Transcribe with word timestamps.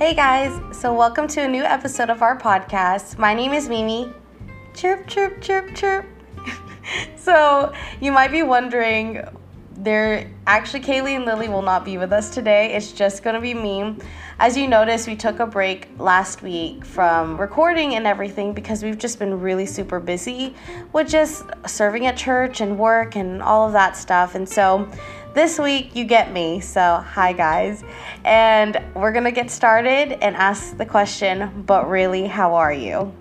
Hey 0.00 0.14
guys, 0.14 0.58
so 0.74 0.94
welcome 0.94 1.28
to 1.28 1.42
a 1.42 1.46
new 1.46 1.62
episode 1.62 2.08
of 2.08 2.22
our 2.22 2.34
podcast. 2.34 3.18
My 3.18 3.34
name 3.34 3.52
is 3.52 3.68
Mimi. 3.68 4.10
Chirp, 4.72 5.06
chirp, 5.06 5.42
chirp, 5.42 5.74
chirp. 5.74 6.06
so 7.16 7.74
you 8.00 8.10
might 8.10 8.32
be 8.32 8.42
wondering, 8.42 9.22
there 9.72 10.30
actually 10.46 10.80
Kaylee 10.80 11.16
and 11.16 11.26
Lily 11.26 11.50
will 11.50 11.60
not 11.60 11.84
be 11.84 11.98
with 11.98 12.14
us 12.14 12.30
today. 12.30 12.72
It's 12.72 12.92
just 12.92 13.22
gonna 13.22 13.42
be 13.42 13.52
me. 13.52 13.94
As 14.38 14.56
you 14.56 14.68
noticed, 14.68 15.06
we 15.06 15.16
took 15.16 15.38
a 15.38 15.46
break 15.46 15.90
last 15.98 16.40
week 16.40 16.82
from 16.82 17.38
recording 17.38 17.94
and 17.94 18.06
everything 18.06 18.54
because 18.54 18.82
we've 18.82 18.96
just 18.96 19.18
been 19.18 19.38
really 19.38 19.66
super 19.66 20.00
busy 20.00 20.54
with 20.94 21.10
just 21.10 21.44
serving 21.66 22.06
at 22.06 22.16
church 22.16 22.62
and 22.62 22.78
work 22.78 23.16
and 23.16 23.42
all 23.42 23.66
of 23.66 23.74
that 23.74 23.98
stuff. 23.98 24.34
And 24.34 24.48
so 24.48 24.90
this 25.34 25.58
week 25.58 25.94
you 25.94 26.04
get 26.04 26.32
me. 26.32 26.60
So, 26.60 27.04
hi 27.06 27.32
guys. 27.32 27.84
And 28.24 28.80
we're 28.94 29.12
going 29.12 29.24
to 29.24 29.32
get 29.32 29.50
started 29.50 30.12
and 30.22 30.36
ask 30.36 30.76
the 30.76 30.86
question, 30.86 31.64
but 31.66 31.88
really, 31.88 32.26
how 32.26 32.54
are 32.54 32.72
you? 32.72 33.14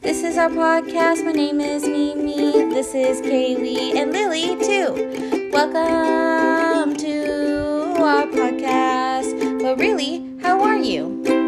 This 0.00 0.24
is 0.24 0.36
our 0.36 0.50
podcast. 0.50 1.24
My 1.24 1.32
name 1.32 1.60
is 1.60 1.84
Mimi. 1.84 2.52
This 2.74 2.94
is 2.94 3.20
Kaylee 3.20 3.94
and 3.96 4.12
Lily, 4.12 4.56
too. 4.62 5.50
Welcome 5.52 6.96
to 6.96 7.94
our 7.98 8.26
podcast. 8.26 9.62
But 9.62 9.78
really, 9.78 10.36
how 10.42 10.60
are 10.62 10.76
you? 10.76 11.41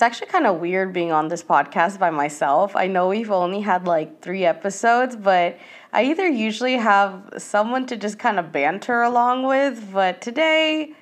It's 0.00 0.02
actually 0.02 0.28
kind 0.28 0.46
of 0.46 0.60
weird 0.60 0.94
being 0.94 1.12
on 1.12 1.28
this 1.28 1.42
podcast 1.42 1.98
by 1.98 2.08
myself. 2.08 2.74
I 2.74 2.86
know 2.86 3.08
we've 3.08 3.30
only 3.30 3.60
had 3.60 3.86
like 3.86 4.22
three 4.22 4.46
episodes, 4.46 5.14
but 5.14 5.58
I 5.92 6.04
either 6.04 6.26
usually 6.26 6.78
have 6.78 7.34
someone 7.36 7.84
to 7.88 7.98
just 7.98 8.18
kind 8.18 8.38
of 8.38 8.50
banter 8.50 9.02
along 9.02 9.44
with, 9.44 9.92
but 9.92 10.22
today 10.22 10.94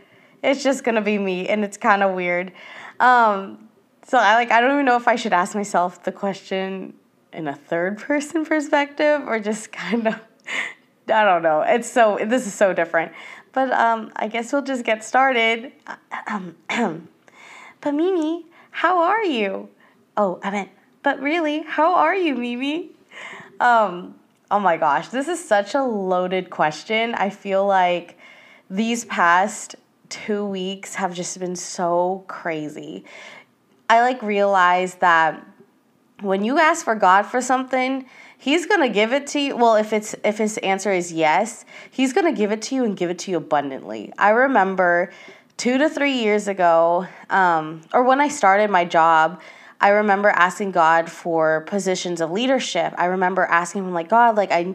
it's 0.42 0.64
just 0.64 0.82
gonna 0.82 1.00
be 1.00 1.16
me, 1.16 1.46
and 1.46 1.62
it's 1.62 1.76
kind 1.76 2.02
of 2.02 2.16
weird. 2.16 2.50
Um, 2.98 3.68
so 4.02 4.18
I 4.18 4.34
like 4.34 4.50
I 4.50 4.60
don't 4.60 4.72
even 4.72 4.84
know 4.84 4.96
if 4.96 5.06
I 5.06 5.14
should 5.14 5.32
ask 5.32 5.54
myself 5.54 6.02
the 6.02 6.10
question 6.10 6.94
in 7.32 7.46
a 7.46 7.54
third 7.54 7.98
person 8.08 8.44
perspective 8.44 9.22
or 9.28 9.38
just 9.38 9.70
kind 9.70 10.08
of 10.08 10.20
I 11.06 11.24
don't 11.24 11.44
know. 11.44 11.60
It's 11.60 11.88
so 11.88 12.18
this 12.20 12.48
is 12.48 12.52
so 12.52 12.72
different. 12.72 13.12
But 13.52 13.70
um, 13.70 14.10
I 14.16 14.26
guess 14.26 14.52
we'll 14.52 14.62
just 14.62 14.84
get 14.84 15.04
started. 15.04 15.70
but 17.80 17.94
Mimi, 17.94 18.47
how 18.78 19.00
are 19.02 19.24
you? 19.24 19.68
Oh, 20.16 20.38
I 20.40 20.52
meant, 20.52 20.70
but 21.02 21.20
really, 21.20 21.64
how 21.64 21.96
are 21.96 22.14
you, 22.14 22.36
Mimi? 22.36 22.90
Um, 23.58 24.14
oh 24.52 24.60
my 24.60 24.76
gosh, 24.76 25.08
this 25.08 25.26
is 25.26 25.44
such 25.44 25.74
a 25.74 25.82
loaded 25.82 26.48
question. 26.48 27.12
I 27.16 27.30
feel 27.30 27.66
like 27.66 28.16
these 28.70 29.04
past 29.04 29.74
two 30.10 30.46
weeks 30.46 30.94
have 30.94 31.12
just 31.12 31.36
been 31.40 31.56
so 31.56 32.22
crazy. 32.28 33.04
I 33.90 34.00
like 34.02 34.22
realized 34.22 35.00
that 35.00 35.44
when 36.20 36.44
you 36.44 36.60
ask 36.60 36.84
for 36.84 36.94
God 36.94 37.22
for 37.22 37.42
something, 37.42 38.06
he's 38.38 38.66
going 38.66 38.82
to 38.82 38.94
give 38.94 39.12
it 39.12 39.26
to 39.28 39.40
you. 39.40 39.56
Well, 39.56 39.74
if 39.74 39.92
it's 39.92 40.14
if 40.22 40.38
his 40.38 40.56
answer 40.58 40.92
is 40.92 41.12
yes, 41.12 41.64
he's 41.90 42.12
going 42.12 42.32
to 42.32 42.38
give 42.38 42.52
it 42.52 42.62
to 42.62 42.76
you 42.76 42.84
and 42.84 42.96
give 42.96 43.10
it 43.10 43.18
to 43.20 43.32
you 43.32 43.38
abundantly. 43.38 44.12
I 44.18 44.30
remember 44.30 45.10
two 45.58 45.76
to 45.76 45.88
three 45.90 46.14
years 46.14 46.48
ago, 46.48 47.06
um, 47.28 47.82
or 47.92 48.04
when 48.04 48.20
I 48.20 48.28
started 48.28 48.70
my 48.70 48.84
job, 48.86 49.42
I 49.80 49.90
remember 49.90 50.30
asking 50.30 50.70
God 50.70 51.10
for 51.10 51.62
positions 51.62 52.20
of 52.20 52.30
leadership. 52.30 52.94
I 52.96 53.06
remember 53.06 53.42
asking 53.42 53.84
him, 53.84 53.92
like, 53.92 54.08
God, 54.08 54.36
like, 54.36 54.50
I 54.50 54.74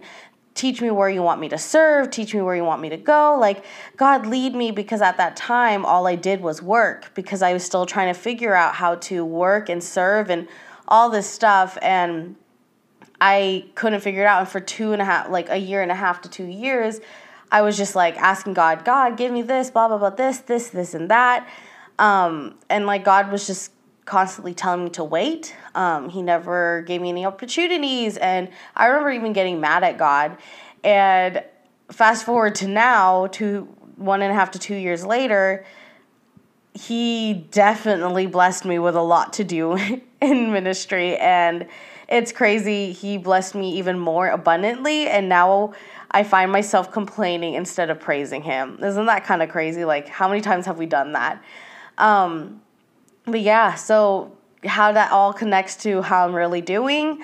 teach 0.54 0.82
me 0.82 0.92
where 0.92 1.10
you 1.10 1.22
want 1.22 1.42
me 1.42 1.50
to 1.50 1.58
serve, 1.58 2.12
teach 2.12 2.36
me 2.36 2.42
where 2.42 2.56
you 2.56 2.64
want 2.64 2.82
me 2.82 2.90
to 2.90 2.98
go. 2.98 3.38
Like, 3.40 3.66
God, 3.98 4.28
lead 4.28 4.54
me 4.54 4.72
because 4.72 5.02
at 5.02 5.18
that 5.18 5.36
time, 5.36 5.86
all 5.86 6.06
I 6.06 6.16
did 6.16 6.42
was 6.42 6.62
work 6.62 7.14
because 7.16 7.42
I 7.42 7.54
was 7.54 7.64
still 7.64 7.86
trying 7.86 8.14
to 8.14 8.20
figure 8.20 8.54
out 8.54 8.76
how 8.76 8.96
to 8.96 9.26
work 9.26 9.70
and 9.70 9.84
serve 9.84 10.30
and 10.30 10.48
all 10.88 11.10
this 11.10 11.30
stuff. 11.30 11.78
And 11.82 12.36
I 13.20 13.66
couldn't 13.76 14.02
figure 14.02 14.24
it 14.24 14.28
out. 14.28 14.42
And 14.42 14.50
for 14.50 14.60
two 14.60 14.92
and 14.92 15.02
a 15.02 15.06
half, 15.06 15.30
like 15.30 15.50
a 15.50 15.58
year 15.58 15.82
and 15.82 15.92
a 15.92 15.96
half 15.96 16.22
to 16.22 16.30
two 16.30 16.46
years, 16.46 17.00
I 17.54 17.62
was 17.62 17.78
just 17.78 17.96
like 17.96 18.18
asking 18.18 18.56
God, 18.56 18.84
God, 18.84 19.16
give 19.16 19.32
me 19.32 19.44
this, 19.44 19.70
blah, 19.70 19.88
blah, 19.88 20.00
blah, 20.00 20.10
this, 20.10 20.40
this, 20.40 20.70
this, 20.70 20.96
and 20.96 21.12
that. 21.12 21.48
Um, 22.00 22.56
and 22.68 22.88
like 22.88 23.06
God 23.06 23.32
was 23.32 23.46
just 23.46 23.72
constantly 24.06 24.56
telling 24.56 24.86
me 24.86 24.90
to 24.90 25.04
wait. 25.04 25.56
Um, 25.76 26.10
he 26.10 26.24
never 26.24 26.82
gave 26.88 27.00
me 27.00 27.10
any 27.10 27.28
opportunities. 27.28 28.18
And 28.18 28.50
I 28.76 28.88
remember 28.88 29.12
even 29.12 29.34
getting 29.34 29.62
mad 29.62 29.84
at 29.84 30.00
God. 30.00 30.36
And 30.84 31.44
fast 31.92 32.26
forward 32.26 32.56
to 32.56 32.68
now, 32.68 33.28
to 33.28 33.62
one 33.98 34.24
and 34.24 34.32
a 34.32 34.36
half 34.36 34.50
to 34.52 34.60
two 34.60 34.76
years 34.76 35.06
later, 35.06 35.64
he 36.74 37.46
definitely 37.52 38.26
blessed 38.26 38.66
me 38.66 38.80
with 38.80 38.96
a 38.96 39.02
lot 39.02 39.34
to 39.34 39.44
do 39.44 39.78
in 40.22 40.52
ministry. 40.52 41.18
And 41.18 41.68
it's 42.10 42.32
crazy. 42.32 42.94
He 42.94 43.20
blessed 43.20 43.54
me 43.54 43.78
even 43.78 44.00
more 44.00 44.30
abundantly. 44.30 45.08
And 45.08 45.30
now 45.30 45.74
I 46.14 46.24
find 46.24 46.52
myself 46.52 46.92
complaining 46.92 47.56
instead 47.56 47.90
of 47.90 48.00
praising 48.00 48.44
him. 48.44 48.78
Isn't 48.84 49.08
that 49.08 49.26
kind 49.26 49.42
of 49.42 49.50
crazy? 49.50 49.84
Like, 49.84 50.08
how 50.08 50.28
many 50.28 50.42
times 50.42 50.68
have 50.68 50.78
we 50.78 50.86
done 50.86 51.14
that? 51.14 51.44
Um, 51.98 52.62
but 53.26 53.42
yeah, 53.42 53.74
so 53.74 54.32
how 54.64 54.92
that 54.92 55.12
all 55.12 55.34
connects 55.34 55.76
to 55.78 56.02
how 56.02 56.26
I'm 56.26 56.36
really 56.36 56.62
doing. 56.62 57.22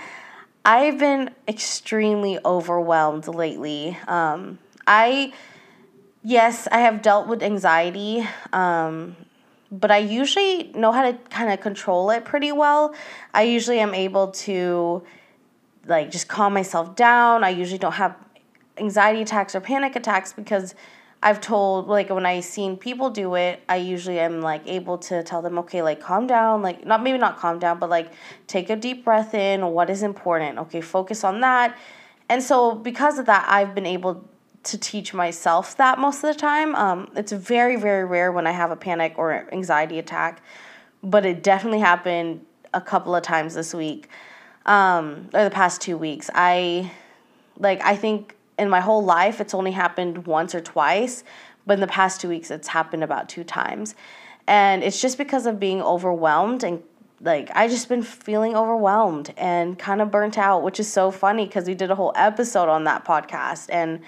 I've 0.66 0.98
been 0.98 1.30
extremely 1.48 2.40
overwhelmed 2.44 3.28
lately. 3.28 3.98
Um, 4.08 4.60
I, 4.88 5.34
yes, 6.24 6.68
I 6.72 6.80
have 6.80 7.02
dealt 7.02 7.28
with 7.28 7.44
anxiety, 7.44 8.28
um, 8.52 9.16
but 9.72 9.92
I 9.92 10.00
usually 10.00 10.72
know 10.74 10.92
how 10.92 11.10
to 11.12 11.18
kind 11.30 11.52
of 11.52 11.62
control 11.62 12.10
it 12.10 12.26
pretty 12.26 12.52
well. 12.52 12.94
I 13.34 13.44
usually 13.44 13.80
am 13.80 13.94
able 13.94 14.32
to 14.32 15.04
like 15.86 16.12
just 16.12 16.28
calm 16.28 16.54
myself 16.54 16.96
down. 16.96 17.44
I 17.44 17.50
usually 17.50 17.80
don't 17.80 17.94
have 17.94 18.16
anxiety 18.80 19.22
attacks 19.22 19.56
or 19.56 19.62
panic 19.62 19.96
attacks 19.96 20.34
because 20.34 20.76
I've 21.22 21.42
told 21.42 21.88
like 21.88 22.10
when 22.10 22.26
I've 22.26 22.46
seen 22.46 22.78
people 22.78 23.10
do 23.10 23.36
it, 23.36 23.62
I 23.68 23.76
usually 23.76 24.20
am 24.20 24.42
like 24.42 24.62
able 24.66 24.98
to 25.00 25.22
tell 25.24 25.42
them, 25.42 25.60
okay, 25.60 25.82
like 25.82 26.00
calm 26.00 26.28
down, 26.28 26.62
like 26.62 26.86
not 26.86 27.04
maybe 27.04 27.18
not 27.18 27.38
calm 27.38 27.60
down, 27.60 27.78
but 27.78 27.90
like 27.90 28.14
take 28.48 28.70
a 28.70 28.76
deep 28.76 29.04
breath 29.04 29.34
in. 29.34 29.66
What 29.68 29.90
is 29.90 30.02
important? 30.02 30.58
Okay, 30.60 30.80
focus 30.80 31.24
on 31.24 31.42
that. 31.42 31.78
And 32.30 32.42
so 32.42 32.74
because 32.74 33.20
of 33.20 33.26
that, 33.26 33.46
I've 33.50 33.76
been 33.76 33.86
able 33.86 34.24
to 34.64 34.78
teach 34.78 35.14
myself 35.14 35.76
that 35.78 36.00
most 36.00 36.24
of 36.24 36.34
the 36.34 36.40
time. 36.40 36.76
Um, 36.76 37.12
it's 37.16 37.32
very 37.32 37.76
very 37.76 38.06
rare 38.06 38.32
when 38.32 38.48
I 38.48 38.52
have 38.52 38.72
a 38.72 38.76
panic 38.76 39.16
or 39.18 39.48
anxiety 39.52 40.00
attack, 40.00 40.42
but 41.04 41.26
it 41.26 41.44
definitely 41.44 41.80
happened 41.80 42.46
a 42.74 42.82
couple 42.82 43.16
of 43.16 43.24
times 43.24 43.56
this 43.56 43.74
week, 43.74 44.10
um, 44.66 45.30
or 45.34 45.44
the 45.44 45.50
past 45.50 45.82
two 45.82 45.98
weeks. 45.98 46.30
I 46.34 46.92
like 47.58 47.82
I 47.84 47.96
think 47.96 48.36
in 48.60 48.70
my 48.70 48.82
whole 48.82 49.04
life, 49.04 49.42
it's 49.42 49.54
only 49.54 49.72
happened 49.72 50.28
once 50.28 50.54
or 50.54 50.62
twice, 50.62 51.24
but 51.66 51.74
in 51.74 51.80
the 51.80 51.88
past 51.88 52.22
two 52.22 52.30
weeks, 52.30 52.52
it's 52.52 52.68
happened 52.68 53.04
about 53.04 53.30
two 53.30 53.44
times. 53.44 53.96
And 54.48 54.84
it's 54.84 55.02
just 55.02 55.18
because 55.18 55.46
of 55.46 55.60
being 55.60 55.82
overwhelmed 55.82 56.64
and 56.64 56.84
like 57.22 57.52
I 57.54 57.68
just 57.68 57.90
been 57.90 58.02
feeling 58.02 58.56
overwhelmed 58.56 59.34
and 59.38 59.78
kind 59.78 60.02
of 60.02 60.10
burnt 60.10 60.38
out, 60.38 60.64
which 60.64 60.80
is 60.80 60.92
so 60.92 61.12
funny 61.12 61.46
because 61.46 61.68
we 61.68 61.76
did 61.76 61.92
a 61.92 61.96
whole 61.96 62.14
episode 62.16 62.70
on 62.70 62.86
that 62.86 63.06
podcast 63.06 63.68
and 63.70 64.02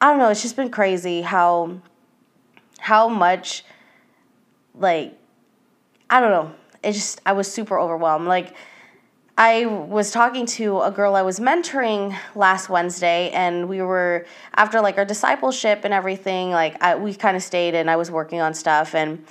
I 0.00 0.08
don't 0.08 0.18
know, 0.18 0.30
it's 0.30 0.42
just 0.42 0.56
been 0.56 0.70
crazy 0.70 1.20
how 1.20 1.80
how 2.78 3.08
much 3.08 3.64
like 4.74 5.18
I 6.08 6.20
don't 6.20 6.30
know. 6.30 6.52
It 6.82 6.92
just 6.92 7.20
I 7.26 7.32
was 7.32 7.52
super 7.52 7.78
overwhelmed. 7.78 8.26
Like 8.26 8.54
I 9.40 9.64
was 9.64 10.10
talking 10.10 10.44
to 10.60 10.82
a 10.82 10.90
girl 10.90 11.16
I 11.16 11.22
was 11.22 11.40
mentoring 11.40 12.14
last 12.34 12.68
Wednesday, 12.68 13.30
and 13.30 13.70
we 13.70 13.80
were 13.80 14.26
after 14.54 14.82
like 14.82 14.98
our 14.98 15.06
discipleship 15.06 15.80
and 15.84 15.94
everything. 15.94 16.50
Like 16.50 16.76
I, 16.82 16.96
we 16.96 17.14
kind 17.14 17.38
of 17.38 17.42
stayed, 17.42 17.74
and 17.74 17.90
I 17.90 17.96
was 17.96 18.10
working 18.10 18.42
on 18.42 18.52
stuff, 18.52 18.94
and 18.94 19.24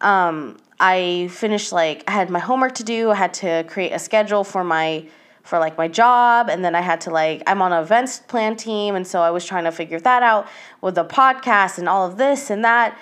um, 0.00 0.56
I 0.78 1.28
finished 1.32 1.72
like 1.72 2.04
I 2.06 2.12
had 2.12 2.30
my 2.30 2.38
homework 2.38 2.76
to 2.76 2.84
do. 2.84 3.10
I 3.10 3.16
had 3.16 3.34
to 3.34 3.64
create 3.64 3.90
a 3.90 3.98
schedule 3.98 4.44
for 4.44 4.62
my 4.62 5.04
for 5.42 5.58
like 5.58 5.76
my 5.76 5.88
job, 5.88 6.48
and 6.48 6.64
then 6.64 6.76
I 6.76 6.80
had 6.80 7.00
to 7.00 7.10
like 7.10 7.42
I'm 7.48 7.60
on 7.60 7.72
an 7.72 7.82
events 7.82 8.20
plan 8.20 8.54
team, 8.54 8.94
and 8.94 9.04
so 9.04 9.20
I 9.20 9.32
was 9.32 9.44
trying 9.44 9.64
to 9.64 9.72
figure 9.72 9.98
that 9.98 10.22
out 10.22 10.46
with 10.80 10.94
the 10.94 11.04
podcast 11.04 11.78
and 11.78 11.88
all 11.88 12.06
of 12.06 12.18
this 12.18 12.50
and 12.50 12.64
that 12.64 12.96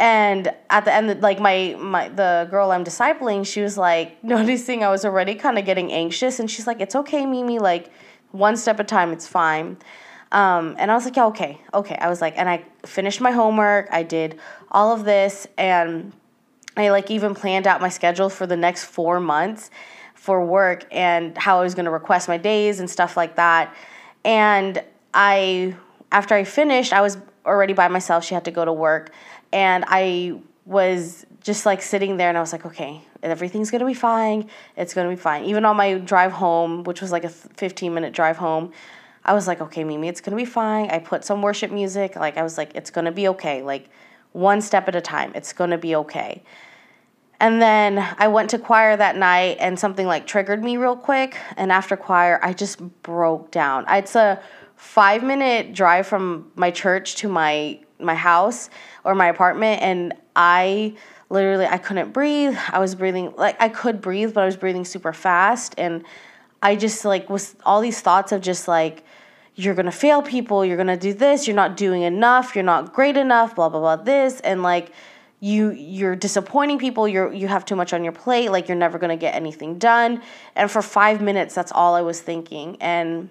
and 0.00 0.50
at 0.70 0.86
the 0.86 0.92
end 0.92 1.20
like 1.20 1.38
my 1.38 1.76
my 1.78 2.08
the 2.08 2.48
girl 2.50 2.72
i'm 2.72 2.82
discipling 2.82 3.46
she 3.46 3.60
was 3.60 3.76
like 3.76 4.24
noticing 4.34 4.82
i 4.82 4.88
was 4.88 5.04
already 5.04 5.34
kind 5.34 5.58
of 5.58 5.64
getting 5.64 5.92
anxious. 5.92 6.40
And 6.40 6.50
she's 6.50 6.66
like 6.66 6.80
it's 6.80 6.96
okay 6.96 7.26
mimi. 7.26 7.58
Like 7.58 7.92
one 8.32 8.56
step 8.56 8.80
at 8.80 8.86
a 8.86 8.88
time. 8.88 9.12
It's 9.12 9.28
fine. 9.28 9.76
Um, 10.32 10.76
and 10.78 10.90
i 10.90 10.94
was 10.94 11.04
like 11.04 11.16
yeah 11.16 11.26
okay 11.26 11.60
okay. 11.74 11.96
I 11.96 12.08
was 12.08 12.20
like 12.20 12.34
and 12.36 12.48
i 12.48 12.64
finished 12.84 13.20
my 13.20 13.30
homework. 13.30 13.88
I 13.92 14.02
did 14.02 14.40
all 14.70 14.92
of 14.92 15.04
this. 15.04 15.46
And 15.58 16.12
i 16.76 16.88
like 16.88 17.10
even 17.10 17.34
planned 17.34 17.66
out 17.66 17.80
my 17.80 17.90
schedule 17.90 18.30
for 18.30 18.46
the 18.46 18.56
next 18.56 18.84
four 18.84 19.20
months 19.20 19.70
for 20.14 20.44
work 20.44 20.86
and 20.92 21.36
how 21.36 21.60
i 21.60 21.62
was 21.62 21.74
going 21.74 21.84
to 21.84 21.90
request 21.90 22.28
my 22.28 22.38
days 22.38 22.80
and 22.80 22.88
stuff 22.88 23.16
like 23.18 23.36
that. 23.36 23.74
And 24.24 24.82
i 25.12 25.76
after 26.12 26.34
I 26.34 26.44
finished, 26.44 26.92
I 26.92 27.02
was 27.02 27.18
already 27.46 27.72
by 27.72 27.88
myself. 27.88 28.24
She 28.24 28.34
had 28.34 28.44
to 28.46 28.50
go 28.50 28.64
to 28.64 28.72
work. 28.72 29.12
And 29.52 29.84
I 29.88 30.40
was 30.64 31.26
just 31.40 31.66
like 31.66 31.82
sitting 31.82 32.16
there 32.16 32.28
and 32.28 32.38
I 32.38 32.40
was 32.40 32.52
like, 32.52 32.66
okay, 32.66 33.00
everything's 33.22 33.70
gonna 33.70 33.86
be 33.86 33.94
fine. 33.94 34.48
It's 34.76 34.94
gonna 34.94 35.08
be 35.08 35.16
fine. 35.16 35.44
Even 35.44 35.64
on 35.64 35.76
my 35.76 35.94
drive 35.94 36.32
home, 36.32 36.84
which 36.84 37.00
was 37.00 37.12
like 37.12 37.24
a 37.24 37.28
15 37.28 37.92
minute 37.92 38.12
drive 38.12 38.36
home, 38.36 38.72
I 39.24 39.32
was 39.32 39.46
like, 39.46 39.60
okay, 39.60 39.84
Mimi, 39.84 40.08
it's 40.08 40.20
gonna 40.20 40.36
be 40.36 40.44
fine. 40.44 40.90
I 40.90 40.98
put 40.98 41.24
some 41.24 41.42
worship 41.42 41.70
music. 41.70 42.16
Like, 42.16 42.36
I 42.36 42.42
was 42.42 42.56
like, 42.56 42.74
it's 42.74 42.90
gonna 42.90 43.12
be 43.12 43.28
okay. 43.28 43.62
Like, 43.62 43.90
one 44.32 44.60
step 44.60 44.88
at 44.88 44.94
a 44.94 45.00
time. 45.00 45.32
It's 45.34 45.52
gonna 45.52 45.78
be 45.78 45.96
okay. 45.96 46.42
And 47.40 47.60
then 47.60 47.98
I 48.18 48.28
went 48.28 48.50
to 48.50 48.58
choir 48.58 48.96
that 48.96 49.16
night 49.16 49.56
and 49.60 49.78
something 49.78 50.06
like 50.06 50.26
triggered 50.26 50.62
me 50.62 50.76
real 50.76 50.96
quick. 50.96 51.36
And 51.56 51.72
after 51.72 51.96
choir, 51.96 52.38
I 52.42 52.52
just 52.52 52.80
broke 53.02 53.50
down. 53.50 53.86
It's 53.88 54.14
a 54.14 54.40
five 54.76 55.22
minute 55.22 55.72
drive 55.72 56.06
from 56.06 56.52
my 56.54 56.70
church 56.70 57.16
to 57.16 57.28
my 57.28 57.80
my 58.02 58.14
house 58.14 58.70
or 59.04 59.14
my 59.14 59.28
apartment 59.28 59.82
and 59.82 60.14
I 60.36 60.94
literally 61.28 61.66
I 61.66 61.78
couldn't 61.78 62.12
breathe. 62.12 62.56
I 62.70 62.78
was 62.78 62.94
breathing 62.94 63.32
like 63.36 63.56
I 63.60 63.68
could 63.68 64.00
breathe, 64.00 64.34
but 64.34 64.42
I 64.42 64.46
was 64.46 64.56
breathing 64.56 64.84
super 64.84 65.12
fast 65.12 65.74
and 65.78 66.04
I 66.62 66.76
just 66.76 67.04
like 67.04 67.30
was 67.30 67.56
all 67.64 67.80
these 67.80 68.00
thoughts 68.00 68.32
of 68.32 68.42
just 68.42 68.68
like 68.68 69.04
you're 69.54 69.74
gonna 69.74 69.92
fail 69.92 70.22
people, 70.22 70.64
you're 70.64 70.76
gonna 70.76 70.96
do 70.96 71.12
this, 71.12 71.46
you're 71.46 71.56
not 71.56 71.76
doing 71.76 72.02
enough, 72.02 72.54
you're 72.54 72.64
not 72.64 72.92
great 72.92 73.16
enough, 73.16 73.54
blah 73.54 73.68
blah 73.68 73.80
blah 73.80 73.96
this 73.96 74.40
and 74.40 74.62
like 74.62 74.92
you 75.38 75.70
you're 75.70 76.16
disappointing 76.16 76.78
people, 76.78 77.08
you're 77.08 77.32
you 77.32 77.48
have 77.48 77.64
too 77.64 77.76
much 77.76 77.92
on 77.92 78.04
your 78.04 78.12
plate, 78.12 78.50
like 78.50 78.68
you're 78.68 78.76
never 78.76 78.98
gonna 78.98 79.16
get 79.16 79.34
anything 79.34 79.78
done. 79.78 80.22
And 80.56 80.70
for 80.70 80.82
five 80.82 81.20
minutes 81.20 81.54
that's 81.54 81.72
all 81.72 81.94
I 81.94 82.02
was 82.02 82.20
thinking. 82.20 82.76
And 82.80 83.30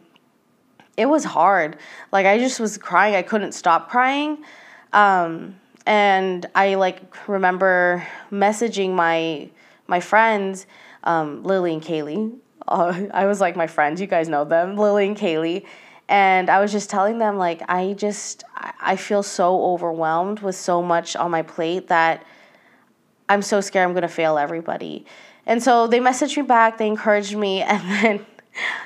it 1.00 1.08
was 1.08 1.24
hard. 1.24 1.78
Like 2.12 2.26
I 2.26 2.38
just 2.38 2.60
was 2.60 2.78
crying. 2.78 3.16
I 3.16 3.22
couldn't 3.22 3.54
stop 3.54 3.90
crying. 3.90 4.44
Um, 4.92 5.56
and 5.86 6.46
I 6.54 6.76
like 6.76 7.28
remember 7.28 8.06
messaging 8.32 8.94
my 8.94 9.50
my 9.88 10.02
friends, 10.02 10.68
um, 11.06 11.44
Lily 11.44 11.74
and 11.74 11.82
Kaylee. 11.82 12.36
Uh, 12.68 13.08
I 13.16 13.26
was 13.26 13.42
like 13.42 13.56
my 13.56 13.66
friends. 13.66 14.00
You 14.00 14.06
guys 14.06 14.30
know 14.30 14.46
them, 14.46 14.78
Lily 14.78 15.08
and 15.08 15.18
Kaylee. 15.18 15.66
And 16.08 16.52
I 16.52 16.60
was 16.60 16.72
just 16.72 16.88
telling 16.88 17.18
them 17.18 17.36
like 17.36 17.64
I 17.68 17.94
just 17.94 18.44
I 18.80 18.96
feel 18.96 19.24
so 19.24 19.64
overwhelmed 19.74 20.42
with 20.42 20.56
so 20.56 20.84
much 20.84 21.16
on 21.16 21.32
my 21.32 21.42
plate 21.42 21.88
that 21.88 22.24
I'm 23.28 23.42
so 23.42 23.60
scared 23.60 23.88
I'm 23.88 23.96
gonna 23.96 24.08
fail 24.08 24.38
everybody. 24.38 25.08
And 25.48 25.64
so 25.64 25.88
they 25.88 26.00
messaged 26.00 26.38
me 26.38 26.44
back. 26.44 26.78
They 26.78 26.86
encouraged 26.86 27.36
me, 27.36 27.62
and 27.72 27.82
then 27.90 28.26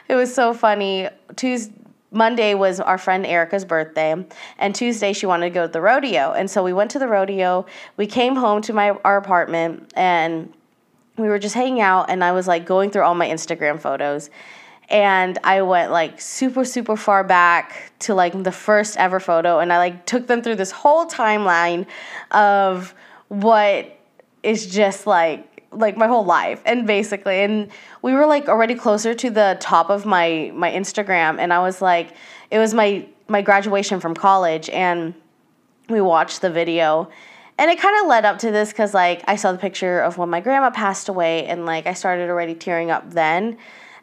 it 0.07 0.15
was 0.15 0.33
so 0.33 0.53
funny. 0.53 1.09
Tuesday 1.35 1.73
Monday 2.13 2.53
was 2.53 2.79
our 2.79 2.97
friend 2.97 3.25
Erica's 3.25 3.65
birthday, 3.65 4.23
and 4.57 4.75
Tuesday 4.75 5.13
she 5.13 5.25
wanted 5.25 5.45
to 5.45 5.53
go 5.53 5.67
to 5.67 5.73
the 5.73 5.81
rodeo. 5.81 6.31
And 6.31 6.49
so 6.49 6.63
we 6.63 6.71
went 6.71 6.91
to 6.91 6.99
the 6.99 7.07
rodeo. 7.07 7.65
We 7.97 8.07
came 8.07 8.35
home 8.35 8.61
to 8.63 8.73
my 8.73 8.91
our 9.03 9.17
apartment 9.17 9.91
and 9.95 10.53
we 11.17 11.27
were 11.27 11.39
just 11.39 11.55
hanging 11.55 11.81
out 11.81 12.09
and 12.09 12.23
I 12.23 12.31
was 12.31 12.47
like 12.47 12.65
going 12.65 12.89
through 12.89 13.03
all 13.03 13.15
my 13.15 13.27
Instagram 13.27 13.79
photos. 13.79 14.29
And 14.89 15.39
I 15.43 15.61
went 15.61 15.91
like 15.91 16.19
super 16.19 16.65
super 16.65 16.95
far 16.95 17.23
back 17.23 17.93
to 17.99 18.13
like 18.13 18.43
the 18.43 18.51
first 18.51 18.97
ever 18.97 19.19
photo 19.19 19.59
and 19.59 19.71
I 19.71 19.77
like 19.77 20.05
took 20.05 20.27
them 20.27 20.41
through 20.41 20.55
this 20.55 20.71
whole 20.71 21.05
timeline 21.05 21.85
of 22.31 22.93
what 23.29 23.97
is 24.43 24.67
just 24.67 25.07
like 25.07 25.52
like 25.75 25.97
my 25.97 26.07
whole 26.07 26.25
life 26.25 26.61
and 26.65 26.87
basically 26.87 27.41
and 27.41 27.69
we 28.01 28.13
were 28.13 28.25
like 28.25 28.47
already 28.47 28.75
closer 28.75 29.13
to 29.13 29.29
the 29.29 29.57
top 29.59 29.89
of 29.89 30.05
my 30.05 30.51
my 30.53 30.71
Instagram 30.71 31.39
and 31.39 31.51
I 31.53 31.59
was 31.59 31.81
like 31.81 32.13
it 32.51 32.59
was 32.59 32.73
my 32.73 33.07
my 33.27 33.41
graduation 33.41 33.99
from 33.99 34.13
college 34.13 34.69
and 34.69 35.13
we 35.89 36.01
watched 36.01 36.41
the 36.41 36.49
video 36.49 37.09
and 37.57 37.69
it 37.69 37.79
kind 37.79 38.01
of 38.01 38.07
led 38.07 38.25
up 38.25 38.39
to 38.39 38.51
this 38.51 38.73
cuz 38.73 38.93
like 38.93 39.23
I 39.27 39.35
saw 39.35 39.51
the 39.51 39.57
picture 39.57 39.99
of 39.99 40.17
when 40.17 40.29
my 40.29 40.39
grandma 40.39 40.69
passed 40.69 41.09
away 41.09 41.45
and 41.45 41.65
like 41.65 41.87
I 41.87 41.93
started 41.93 42.29
already 42.29 42.55
tearing 42.55 42.91
up 42.91 43.11
then 43.11 43.57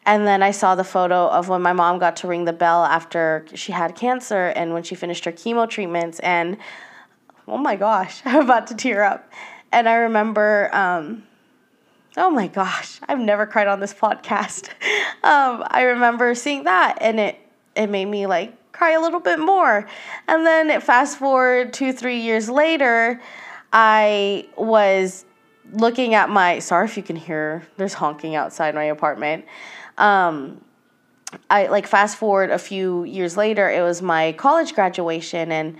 and 0.05 0.25
then 0.25 0.41
I 0.41 0.51
saw 0.51 0.73
the 0.75 0.83
photo 0.83 1.27
of 1.27 1.47
when 1.47 1.61
my 1.61 1.73
mom 1.73 1.99
got 1.99 2.15
to 2.17 2.27
ring 2.27 2.45
the 2.45 2.53
bell 2.53 2.83
after 2.85 3.45
she 3.53 3.71
had 3.71 3.95
cancer 3.95 4.47
and 4.55 4.73
when 4.73 4.83
she 4.83 4.95
finished 4.95 5.25
her 5.25 5.31
chemo 5.31 5.69
treatments 5.69 6.19
and 6.19 6.57
oh 7.47 7.57
my 7.57 7.75
gosh 7.75 8.21
I'm 8.25 8.43
about 8.43 8.67
to 8.67 8.75
tear 8.75 9.03
up 9.03 9.31
and 9.71 9.87
I 9.87 9.95
remember 9.95 10.69
um, 10.73 11.23
Oh 12.17 12.29
my 12.29 12.47
gosh, 12.47 12.99
I've 13.07 13.19
never 13.19 13.45
cried 13.45 13.67
on 13.67 13.79
this 13.79 13.93
podcast. 13.93 14.69
Um, 15.23 15.63
I 15.67 15.83
remember 15.83 16.33
seeing 16.33 16.63
that 16.63 16.97
and 16.99 17.19
it 17.19 17.37
it 17.75 17.91
made 17.91 18.05
me 18.05 18.25
like 18.25 18.71
cry 18.71 18.93
a 18.93 18.99
little 18.99 19.19
bit 19.19 19.37
more. 19.37 19.87
And 20.27 20.43
then 20.47 20.81
fast 20.81 21.19
forward 21.19 21.73
two, 21.73 21.93
three 21.93 22.21
years 22.21 22.49
later, 22.49 23.21
I 23.71 24.47
was 24.57 25.23
looking 25.73 26.15
at 26.15 26.31
my 26.31 26.57
sorry 26.57 26.85
if 26.85 26.97
you 26.97 27.03
can 27.03 27.15
hear 27.15 27.67
there's 27.77 27.93
honking 27.93 28.33
outside 28.33 28.73
my 28.73 28.85
apartment. 28.85 29.45
Um, 29.99 30.61
I 31.51 31.67
like 31.67 31.85
fast 31.85 32.17
forward 32.17 32.49
a 32.49 32.57
few 32.57 33.03
years 33.03 33.37
later, 33.37 33.69
it 33.69 33.83
was 33.83 34.01
my 34.01 34.31
college 34.33 34.73
graduation 34.73 35.51
and 35.51 35.77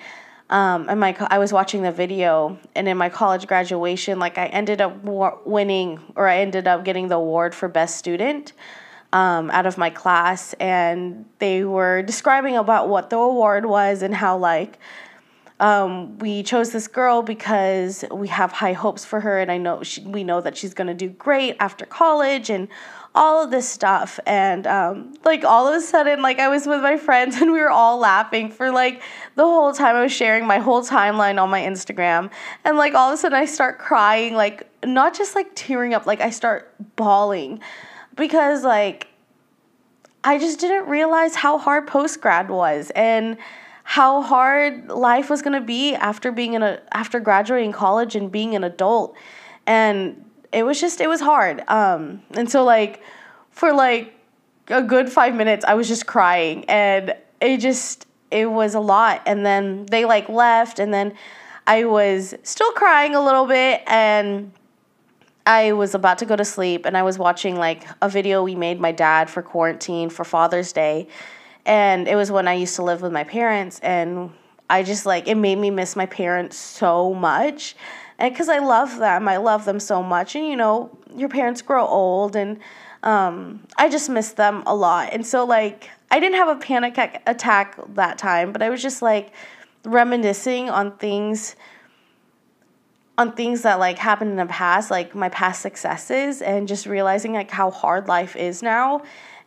um, 0.51 0.89
and 0.89 0.99
my 0.99 1.15
I 1.29 1.39
was 1.39 1.53
watching 1.53 1.81
the 1.81 1.93
video, 1.93 2.59
and 2.75 2.87
in 2.87 2.97
my 2.97 3.07
college 3.07 3.47
graduation, 3.47 4.19
like 4.19 4.37
I 4.37 4.47
ended 4.47 4.81
up 4.81 5.01
winning, 5.45 5.99
or 6.15 6.27
I 6.27 6.39
ended 6.39 6.67
up 6.67 6.83
getting 6.83 7.07
the 7.07 7.15
award 7.15 7.55
for 7.55 7.69
best 7.69 7.97
student 7.97 8.51
um, 9.13 9.49
out 9.51 9.65
of 9.65 9.77
my 9.77 9.89
class, 9.89 10.53
and 10.59 11.25
they 11.39 11.63
were 11.63 12.01
describing 12.01 12.57
about 12.57 12.89
what 12.89 13.09
the 13.09 13.15
award 13.15 13.65
was 13.65 14.01
and 14.01 14.13
how 14.13 14.37
like 14.37 14.77
um, 15.61 16.17
we 16.17 16.43
chose 16.43 16.71
this 16.71 16.87
girl 16.87 17.21
because 17.21 18.03
we 18.11 18.27
have 18.27 18.51
high 18.51 18.73
hopes 18.73 19.05
for 19.05 19.21
her, 19.21 19.39
and 19.39 19.49
I 19.49 19.57
know 19.57 19.83
she, 19.83 20.01
we 20.01 20.25
know 20.25 20.41
that 20.41 20.57
she's 20.57 20.73
gonna 20.73 20.93
do 20.93 21.07
great 21.07 21.55
after 21.61 21.85
college 21.85 22.49
and 22.49 22.67
all 23.13 23.43
of 23.43 23.51
this 23.51 23.67
stuff. 23.67 24.19
And 24.25 24.65
um, 24.67 25.13
like 25.25 25.43
all 25.43 25.67
of 25.67 25.75
a 25.75 25.81
sudden 25.81 26.21
like 26.21 26.39
i 26.39 26.47
was 26.47 26.65
with 26.65 26.81
my 26.81 26.97
friends 26.97 27.35
and 27.41 27.51
we 27.51 27.59
were 27.59 27.69
all 27.69 27.97
laughing 27.97 28.49
for 28.49 28.71
like 28.71 29.01
the 29.35 29.43
whole 29.43 29.73
time 29.73 29.95
i 29.95 30.01
was 30.01 30.11
sharing 30.11 30.45
my 30.47 30.59
whole 30.59 30.83
timeline 30.83 31.41
on 31.41 31.49
my 31.49 31.61
instagram. 31.61 32.31
And 32.63 32.77
like 32.77 32.93
all 32.93 33.09
of 33.09 33.15
a 33.15 33.17
sudden 33.17 33.37
i 33.37 33.45
start 33.45 33.79
crying 33.79 34.33
like 34.35 34.67
not 34.85 35.15
just 35.15 35.35
like 35.35 35.51
tearing 35.55 35.93
up 35.93 36.05
like 36.05 36.21
i 36.21 36.29
start 36.29 36.73
bawling 36.95 37.59
because 38.15 38.63
like 38.63 39.07
i 40.23 40.37
just 40.37 40.59
didn't 40.59 40.87
realize 40.87 41.35
how 41.35 41.57
hard 41.57 41.87
post 41.87 42.21
grad 42.21 42.49
was 42.49 42.91
and 42.95 43.37
how 43.83 44.21
hard 44.21 44.87
life 44.87 45.29
was 45.29 45.41
going 45.41 45.59
to 45.59 45.65
be 45.65 45.95
after 45.95 46.31
being 46.31 46.53
in 46.53 46.63
a 46.63 46.81
after 46.93 47.19
graduating 47.19 47.71
college 47.73 48.15
and 48.15 48.31
being 48.31 48.55
an 48.55 48.63
adult. 48.63 49.15
And 49.65 50.23
it 50.51 50.63
was 50.63 50.79
just 50.79 51.01
it 51.01 51.07
was 51.07 51.21
hard. 51.21 51.63
Um, 51.67 52.21
and 52.31 52.49
so 52.49 52.63
like 52.63 53.01
for 53.51 53.73
like 53.73 54.13
a 54.67 54.81
good 54.81 55.09
five 55.09 55.35
minutes, 55.35 55.65
I 55.65 55.73
was 55.73 55.87
just 55.87 56.05
crying, 56.05 56.65
and 56.65 57.15
it 57.39 57.57
just 57.57 58.05
it 58.29 58.49
was 58.49 58.75
a 58.75 58.79
lot. 58.79 59.21
And 59.25 59.45
then 59.45 59.85
they 59.87 60.05
like 60.05 60.29
left, 60.29 60.79
and 60.79 60.93
then 60.93 61.13
I 61.67 61.85
was 61.85 62.35
still 62.43 62.71
crying 62.73 63.15
a 63.15 63.23
little 63.23 63.45
bit, 63.45 63.81
and 63.87 64.51
I 65.45 65.73
was 65.73 65.95
about 65.95 66.17
to 66.19 66.25
go 66.25 66.35
to 66.35 66.45
sleep, 66.45 66.85
and 66.85 66.97
I 66.97 67.03
was 67.03 67.17
watching 67.17 67.55
like 67.55 67.83
a 68.01 68.09
video 68.09 68.43
we 68.43 68.55
made 68.55 68.79
my 68.79 68.91
dad 68.91 69.29
for 69.29 69.41
quarantine 69.41 70.09
for 70.09 70.23
Father's 70.23 70.73
Day, 70.73 71.07
and 71.65 72.07
it 72.07 72.15
was 72.15 72.31
when 72.31 72.47
I 72.47 72.53
used 72.53 72.75
to 72.75 72.83
live 72.83 73.01
with 73.01 73.11
my 73.11 73.23
parents, 73.23 73.79
and 73.79 74.31
I 74.69 74.83
just 74.83 75.05
like 75.05 75.27
it 75.27 75.35
made 75.35 75.57
me 75.57 75.69
miss 75.69 75.95
my 75.95 76.05
parents 76.05 76.57
so 76.57 77.13
much 77.13 77.75
and 78.21 78.31
because 78.31 78.49
I 78.49 78.59
love 78.59 78.99
them, 78.99 79.27
I 79.27 79.37
love 79.37 79.65
them 79.65 79.79
so 79.79 80.03
much. 80.03 80.35
And 80.35 80.45
you 80.45 80.55
know, 80.55 80.95
your 81.15 81.27
parents 81.27 81.63
grow 81.63 81.87
old, 81.87 82.35
and 82.35 82.59
um, 83.01 83.65
I 83.77 83.89
just 83.89 84.11
miss 84.11 84.33
them 84.33 84.61
a 84.67 84.75
lot. 84.75 85.09
And 85.11 85.25
so, 85.25 85.43
like, 85.43 85.89
I 86.11 86.19
didn't 86.19 86.35
have 86.35 86.55
a 86.55 86.59
panic 86.59 86.99
attack 87.25 87.79
that 87.95 88.19
time, 88.19 88.51
but 88.51 88.61
I 88.61 88.69
was 88.69 88.79
just 88.79 89.01
like 89.01 89.33
reminiscing 89.83 90.69
on 90.69 90.95
things 90.97 91.55
on 93.17 93.31
things 93.33 93.63
that 93.63 93.79
like 93.79 93.97
happened 93.97 94.31
in 94.31 94.37
the 94.37 94.45
past 94.45 94.91
like 94.91 95.15
my 95.15 95.29
past 95.29 95.61
successes 95.61 96.41
and 96.41 96.67
just 96.67 96.85
realizing 96.85 97.33
like 97.33 97.49
how 97.49 97.69
hard 97.71 98.07
life 98.07 98.35
is 98.35 98.61
now 98.61 99.01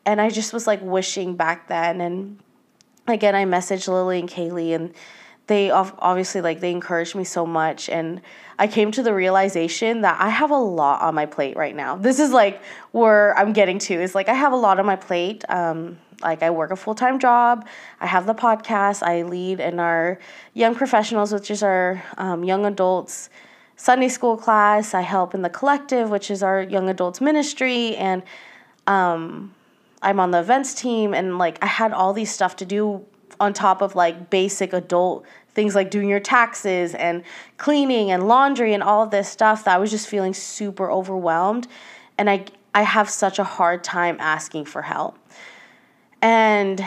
and 0.04 0.20
i 0.20 0.28
just 0.28 0.52
was 0.52 0.66
like 0.66 0.80
wishing 0.82 1.34
back 1.34 1.68
then 1.68 2.00
and 2.00 2.38
again 3.06 3.34
i 3.34 3.44
messaged 3.44 3.88
lily 3.88 4.18
and 4.18 4.28
kaylee 4.28 4.74
and 4.74 4.92
they 5.46 5.70
obviously 5.70 6.40
like 6.40 6.60
they 6.60 6.72
encouraged 6.72 7.14
me 7.14 7.24
so 7.24 7.46
much 7.46 7.88
and 7.88 8.20
i 8.58 8.66
came 8.66 8.90
to 8.90 9.02
the 9.02 9.14
realization 9.14 10.00
that 10.02 10.20
i 10.20 10.28
have 10.28 10.50
a 10.50 10.56
lot 10.56 11.00
on 11.02 11.14
my 11.14 11.26
plate 11.26 11.56
right 11.56 11.74
now. 11.74 11.96
This 11.96 12.18
is 12.18 12.30
like 12.30 12.62
where 12.92 13.36
i'm 13.38 13.52
getting 13.52 13.78
to 13.80 13.94
is 13.94 14.14
like 14.14 14.28
i 14.28 14.34
have 14.34 14.52
a 14.52 14.56
lot 14.56 14.78
on 14.78 14.86
my 14.86 14.96
plate. 14.96 15.44
Um, 15.48 15.98
like 16.22 16.42
i 16.42 16.50
work 16.50 16.70
a 16.70 16.76
full-time 16.76 17.18
job. 17.18 17.66
I 18.00 18.06
have 18.06 18.26
the 18.26 18.34
podcast. 18.34 19.02
I 19.02 19.22
lead 19.22 19.60
in 19.60 19.78
our 19.80 20.18
young 20.52 20.74
professionals 20.74 21.32
which 21.32 21.50
is 21.50 21.62
our 21.62 22.02
um, 22.18 22.44
young 22.44 22.66
adults 22.66 23.30
sunday 23.76 24.08
school 24.08 24.36
class. 24.36 24.94
I 24.94 25.00
help 25.00 25.34
in 25.34 25.42
the 25.42 25.50
collective 25.50 26.10
which 26.10 26.30
is 26.30 26.42
our 26.42 26.62
young 26.62 26.88
adults 26.88 27.20
ministry. 27.20 27.96
And 27.96 28.22
um, 28.86 29.54
i'm 30.02 30.20
on 30.20 30.30
the 30.30 30.40
events 30.40 30.74
team. 30.74 31.14
And 31.14 31.38
like 31.38 31.58
i 31.62 31.66
had 31.66 31.92
all 31.92 32.12
these 32.12 32.30
stuff 32.30 32.56
to 32.56 32.64
do 32.64 33.04
on 33.40 33.52
top 33.52 33.82
of 33.82 33.94
like 33.94 34.30
basic 34.30 34.72
adult 34.72 35.24
things 35.54 35.74
like 35.74 35.90
doing 35.90 36.08
your 36.08 36.20
taxes 36.20 36.94
and 36.94 37.22
cleaning 37.56 38.10
and 38.10 38.26
laundry 38.28 38.74
and 38.74 38.82
all 38.82 39.02
of 39.02 39.10
this 39.10 39.28
stuff 39.28 39.64
that 39.64 39.76
I 39.76 39.78
was 39.78 39.90
just 39.90 40.08
feeling 40.08 40.34
super 40.34 40.90
overwhelmed 40.90 41.68
and 42.18 42.28
I 42.28 42.44
I 42.74 42.82
have 42.82 43.08
such 43.08 43.38
a 43.38 43.44
hard 43.44 43.84
time 43.84 44.16
asking 44.18 44.64
for 44.64 44.82
help. 44.82 45.16
And 46.20 46.84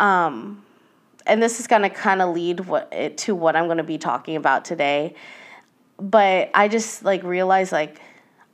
um 0.00 0.64
and 1.26 1.42
this 1.42 1.60
is 1.60 1.66
going 1.66 1.82
to 1.82 1.90
kind 1.90 2.22
of 2.22 2.34
lead 2.34 2.60
what 2.60 2.88
it, 2.90 3.18
to 3.18 3.34
what 3.34 3.54
I'm 3.54 3.66
going 3.66 3.76
to 3.76 3.84
be 3.84 3.98
talking 3.98 4.34
about 4.34 4.64
today. 4.64 5.14
But 5.98 6.50
I 6.54 6.68
just 6.68 7.04
like 7.04 7.22
realized 7.22 7.70
like 7.70 8.00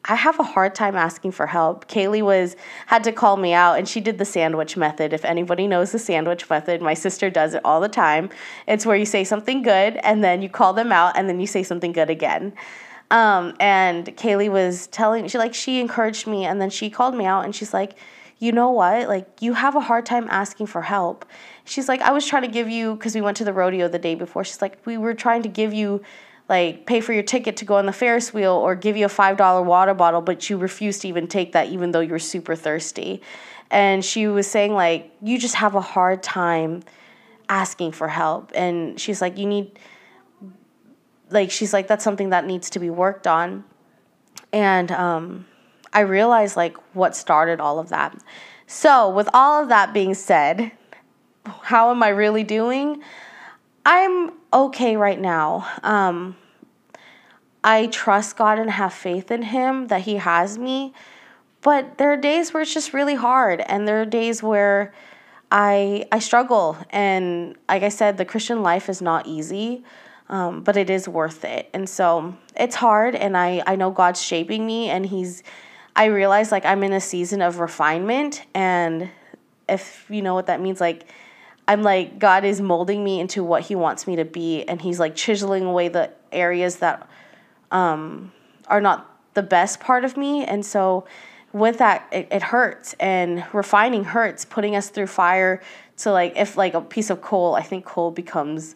I 0.07 0.17
have 0.17 0.39
a 0.39 0.43
hard 0.43 0.75
time 0.75 0.97
asking 0.97 1.33
for 1.33 1.47
help. 1.47 1.89
Kaylee 1.89 2.23
was 2.23 2.57
had 2.87 3.05
to 3.05 3.13
call 3.13 3.39
me 3.39 3.55
out 3.55 3.79
and 3.79 3.89
she 3.89 4.01
did 4.01 4.19
the 4.19 4.25
sandwich 4.25 4.77
method. 4.77 5.15
If 5.15 5.25
anybody 5.25 5.67
knows 5.67 5.93
the 5.93 5.99
sandwich 5.99 6.49
method, 6.51 6.83
my 6.83 6.93
sister 6.93 7.31
does 7.31 7.55
it 7.55 7.63
all 7.65 7.81
the 7.81 7.89
time. 7.89 8.29
It's 8.67 8.85
where 8.85 8.97
you 8.97 9.07
say 9.07 9.25
something 9.25 9.63
good 9.63 9.97
and 9.97 10.23
then 10.23 10.43
you 10.43 10.51
call 10.51 10.75
them 10.75 10.93
out 10.93 11.17
and 11.17 11.27
then 11.29 11.41
you 11.41 11.47
say 11.47 11.63
something 11.63 11.93
good 11.93 12.11
again. 12.11 12.53
Um, 13.11 13.55
and 13.61 14.07
Kaylee 14.17 14.51
was 14.51 14.89
telling 14.89 15.27
she 15.29 15.39
like 15.39 15.55
she 15.55 15.81
encouraged 15.81 16.27
me 16.27 16.45
and 16.45 16.61
then 16.61 16.69
she 16.69 16.91
called 16.91 17.15
me 17.15 17.25
out 17.25 17.45
and 17.45 17.55
she's 17.55 17.73
like, 17.73 17.97
"You 18.39 18.53
know 18.53 18.71
what? 18.71 19.09
Like 19.09 19.27
you 19.41 19.55
have 19.55 19.75
a 19.75 19.81
hard 19.81 20.05
time 20.05 20.27
asking 20.31 20.67
for 20.67 20.83
help." 20.83 21.25
She's 21.65 21.89
like, 21.89 22.03
"I 22.03 22.13
was 22.13 22.27
trying 22.27 22.43
to 22.43 22.49
give 22.49 22.69
you 22.69 22.97
cuz 22.97 23.15
we 23.15 23.21
went 23.23 23.39
to 23.39 23.45
the 23.45 23.53
rodeo 23.53 23.89
the 23.89 23.99
day 23.99 24.15
before. 24.15 24.45
She's 24.45 24.61
like, 24.61 24.79
"We 24.85 24.99
were 24.99 25.15
trying 25.15 25.43
to 25.43 25.49
give 25.49 25.73
you 25.73 26.03
like 26.55 26.87
pay 26.87 27.01
for 27.01 27.13
your 27.13 27.25
ticket 27.25 27.57
to 27.57 27.65
go 27.65 27.75
on 27.75 27.87
the 27.87 27.93
Ferris 27.93 28.33
wheel 28.33 28.53
or 28.53 28.77
give 28.77 28.97
you 28.97 29.07
a 29.07 29.09
$5 29.09 29.65
water 29.65 29.93
bottle, 29.93 30.21
but 30.21 30.49
you 30.49 30.57
refuse 30.57 31.01
to 31.01 31.09
even 31.09 31.27
take 31.27 31.51
that 31.53 31.69
even 31.69 31.91
though 31.91 32.01
you're 32.01 32.21
super 32.21 32.55
thirsty. 32.55 33.21
And 33.73 34.05
she 34.05 34.29
was 34.29 34.47
saying, 34.47 34.73
like, 34.73 35.11
you 35.21 35.37
just 35.37 35.57
have 35.57 35.75
a 35.75 35.81
hard 35.81 36.23
time 36.23 36.85
asking 37.49 37.91
for 37.91 38.07
help. 38.07 38.53
And 38.55 39.01
she's 39.01 39.21
like, 39.21 39.37
you 39.37 39.47
need, 39.47 39.81
like, 41.31 41.51
she's 41.51 41.73
like, 41.73 41.89
that's 41.89 42.05
something 42.05 42.31
that 42.31 42.47
needs 42.47 42.71
to 42.71 42.79
be 42.79 42.89
worked 42.89 43.27
on. 43.27 43.65
And 44.53 44.93
um, 44.93 45.47
I 45.93 46.01
realized, 46.01 46.57
like, 46.57 46.77
what 46.95 47.17
started 47.17 47.59
all 47.59 47.81
of 47.81 47.89
that. 47.89 48.17
So, 48.69 49.11
with 49.11 49.29
all 49.35 49.61
of 49.61 49.71
that 49.71 49.93
being 49.93 50.15
said, 50.15 50.71
how 51.63 51.91
am 51.91 52.01
I 52.05 52.11
really 52.11 52.45
doing? 52.45 53.03
I'm 53.85 54.31
okay 54.53 54.97
right 54.97 55.21
now. 55.21 55.67
Um, 55.83 56.37
I 57.65 57.87
trust 57.87 58.37
God 58.37 58.59
and 58.59 58.71
have 58.71 58.93
faith 58.93 59.31
in 59.31 59.43
Him 59.43 59.89
that 59.89 60.03
He 60.03 60.17
has 60.17 60.59
me. 60.59 60.93
But 61.63 61.97
there 61.97 62.13
are 62.13 62.17
days 62.19 62.53
where 62.53 62.63
it's 62.63 62.75
just 62.75 62.93
really 62.93 63.15
hard, 63.15 63.63
and 63.63 63.89
there 63.89 64.03
are 64.03 64.05
days 64.05 64.43
where 64.43 64.93
I 65.51 66.07
I 66.13 66.19
struggle. 66.19 66.77
And 66.91 67.57
like 67.67 67.83
I 67.83 67.89
said, 67.89 68.19
the 68.19 68.27
Christian 68.27 68.63
life 68.63 68.91
is 68.91 69.01
not 69.01 69.27
easy, 69.27 69.83
um, 70.29 70.63
but 70.63 70.77
it 70.77 70.91
is 70.91 71.09
worth 71.09 71.43
it. 71.43 71.71
And 71.73 71.89
so 71.89 72.37
it's 72.55 72.77
hard, 72.77 73.15
and 73.15 73.35
I 73.35 73.63
I 73.67 73.77
know 73.77 73.91
God's 73.91 74.21
shaping 74.21 74.67
me, 74.67 74.91
and 74.91 75.07
He's. 75.07 75.43
I 75.97 76.07
realize 76.07 76.53
like 76.53 76.67
I'm 76.67 76.83
in 76.83 76.93
a 76.93 77.01
season 77.01 77.41
of 77.41 77.61
refinement, 77.61 78.43
and 78.53 79.09
if 79.69 80.05
you 80.11 80.21
know 80.21 80.35
what 80.35 80.47
that 80.47 80.61
means, 80.61 80.81
like 80.81 81.07
I'm 81.67 81.83
like, 81.83 82.19
God 82.19 82.45
is 82.45 82.61
molding 82.61 83.03
me 83.03 83.21
into 83.21 83.43
what 83.43 83.63
He 83.63 83.75
wants 83.75 84.07
me 84.07 84.17
to 84.17 84.25
be, 84.27 84.65
and 84.65 84.83
He's 84.83 85.01
like 85.01 85.17
chiseling 85.17 85.65
away 85.65 85.89
the 85.89 86.11
areas 86.31 86.77
that 86.77 87.09
um, 87.75 88.33
are 88.69 88.81
not 88.81 89.11
the 89.35 89.43
best 89.43 89.81
part 89.81 90.05
of 90.05 90.17
me. 90.17 90.45
And 90.45 90.65
so, 90.65 91.07
with 91.53 91.79
that, 91.79 92.09
it, 92.11 92.29
it 92.33 92.43
hurts, 92.43 92.95
and 92.99 93.45
refining 93.53 94.05
hurts, 94.05 94.45
putting 94.45 94.75
us 94.75 94.89
through 94.89 95.07
fire 95.07 95.63
to 95.99 96.11
like, 96.11 96.33
if 96.37 96.57
like 96.57 96.75
a 96.75 96.81
piece 96.81 97.11
of 97.11 97.21
coal, 97.21 97.55
I 97.55 97.63
think 97.63 97.85
coal 97.85 98.11
becomes 98.11 98.75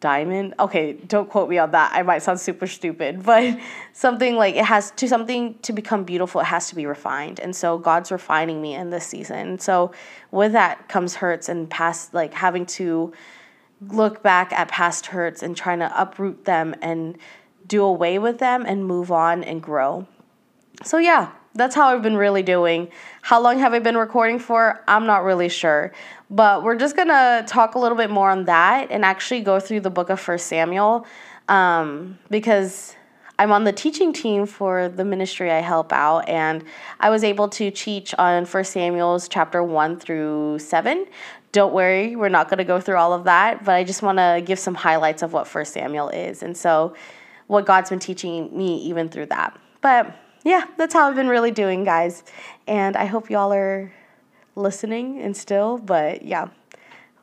diamond. 0.00 0.54
Okay, 0.58 0.94
don't 0.94 1.28
quote 1.28 1.48
me 1.48 1.58
on 1.58 1.72
that. 1.72 1.92
I 1.92 2.02
might 2.02 2.22
sound 2.22 2.40
super 2.40 2.66
stupid, 2.66 3.22
but 3.24 3.58
something 3.92 4.36
like 4.36 4.56
it 4.56 4.64
has 4.64 4.90
to 4.92 5.08
something 5.08 5.58
to 5.60 5.72
become 5.72 6.04
beautiful, 6.04 6.40
it 6.40 6.44
has 6.44 6.68
to 6.70 6.74
be 6.74 6.86
refined. 6.86 7.40
And 7.40 7.54
so 7.54 7.78
God's 7.78 8.10
refining 8.10 8.60
me 8.62 8.74
in 8.74 8.90
this 8.90 9.06
season. 9.06 9.58
So 9.58 9.92
with 10.30 10.52
that 10.52 10.88
comes 10.88 11.16
hurts 11.16 11.48
and 11.48 11.68
past 11.68 12.14
like 12.14 12.34
having 12.34 12.66
to 12.66 13.12
look 13.88 14.22
back 14.24 14.52
at 14.52 14.68
past 14.68 15.06
hurts 15.06 15.42
and 15.42 15.56
trying 15.56 15.78
to 15.78 16.00
uproot 16.00 16.44
them 16.44 16.74
and 16.82 17.16
do 17.68 17.84
away 17.84 18.18
with 18.18 18.38
them 18.38 18.64
and 18.66 18.84
move 18.84 19.12
on 19.12 19.44
and 19.44 19.62
grow. 19.62 20.06
So 20.84 20.98
yeah, 20.98 21.32
that's 21.54 21.74
how 21.74 21.88
I've 21.88 22.02
been 22.02 22.16
really 22.16 22.42
doing. 22.42 22.88
How 23.22 23.40
long 23.40 23.58
have 23.58 23.74
I 23.74 23.78
been 23.78 23.96
recording 23.96 24.38
for? 24.38 24.82
I'm 24.88 25.06
not 25.06 25.24
really 25.24 25.48
sure. 25.48 25.92
But 26.30 26.62
we're 26.62 26.76
just 26.76 26.96
going 26.96 27.08
to 27.08 27.44
talk 27.46 27.74
a 27.74 27.78
little 27.78 27.96
bit 27.96 28.10
more 28.10 28.30
on 28.30 28.44
that 28.44 28.90
and 28.90 29.04
actually 29.04 29.40
go 29.40 29.60
through 29.60 29.80
the 29.80 29.90
book 29.90 30.10
of 30.10 30.20
First 30.20 30.46
Samuel 30.46 31.06
um, 31.48 32.18
because 32.30 32.94
I'm 33.38 33.52
on 33.52 33.64
the 33.64 33.72
teaching 33.72 34.12
team 34.12 34.46
for 34.46 34.88
the 34.88 35.04
ministry 35.04 35.50
I 35.50 35.60
help 35.60 35.92
out, 35.92 36.28
and 36.28 36.64
I 36.98 37.08
was 37.08 37.22
able 37.22 37.48
to 37.50 37.70
teach 37.70 38.12
on 38.14 38.44
First 38.44 38.72
Samuel's 38.72 39.28
chapter 39.28 39.62
1 39.62 40.00
through 40.00 40.58
7. 40.58 41.06
Don't 41.52 41.72
worry, 41.72 42.16
we're 42.16 42.30
not 42.30 42.48
going 42.48 42.58
to 42.58 42.64
go 42.64 42.80
through 42.80 42.96
all 42.96 43.12
of 43.12 43.24
that, 43.24 43.64
but 43.64 43.76
I 43.76 43.84
just 43.84 44.02
want 44.02 44.18
to 44.18 44.42
give 44.44 44.58
some 44.58 44.74
highlights 44.74 45.22
of 45.22 45.32
what 45.32 45.46
First 45.46 45.72
Samuel 45.72 46.08
is. 46.08 46.42
And 46.42 46.56
so, 46.56 46.94
what 47.48 47.66
God's 47.66 47.90
been 47.90 47.98
teaching 47.98 48.56
me 48.56 48.78
even 48.84 49.08
through 49.08 49.26
that. 49.26 49.58
But 49.80 50.14
yeah, 50.44 50.66
that's 50.76 50.94
how 50.94 51.08
I've 51.08 51.16
been 51.16 51.28
really 51.28 51.50
doing, 51.50 51.82
guys. 51.82 52.22
And 52.66 52.96
I 52.96 53.06
hope 53.06 53.28
y'all 53.28 53.52
are 53.52 53.92
listening 54.54 55.20
and 55.20 55.36
still, 55.36 55.78
but 55.78 56.22
yeah. 56.22 56.48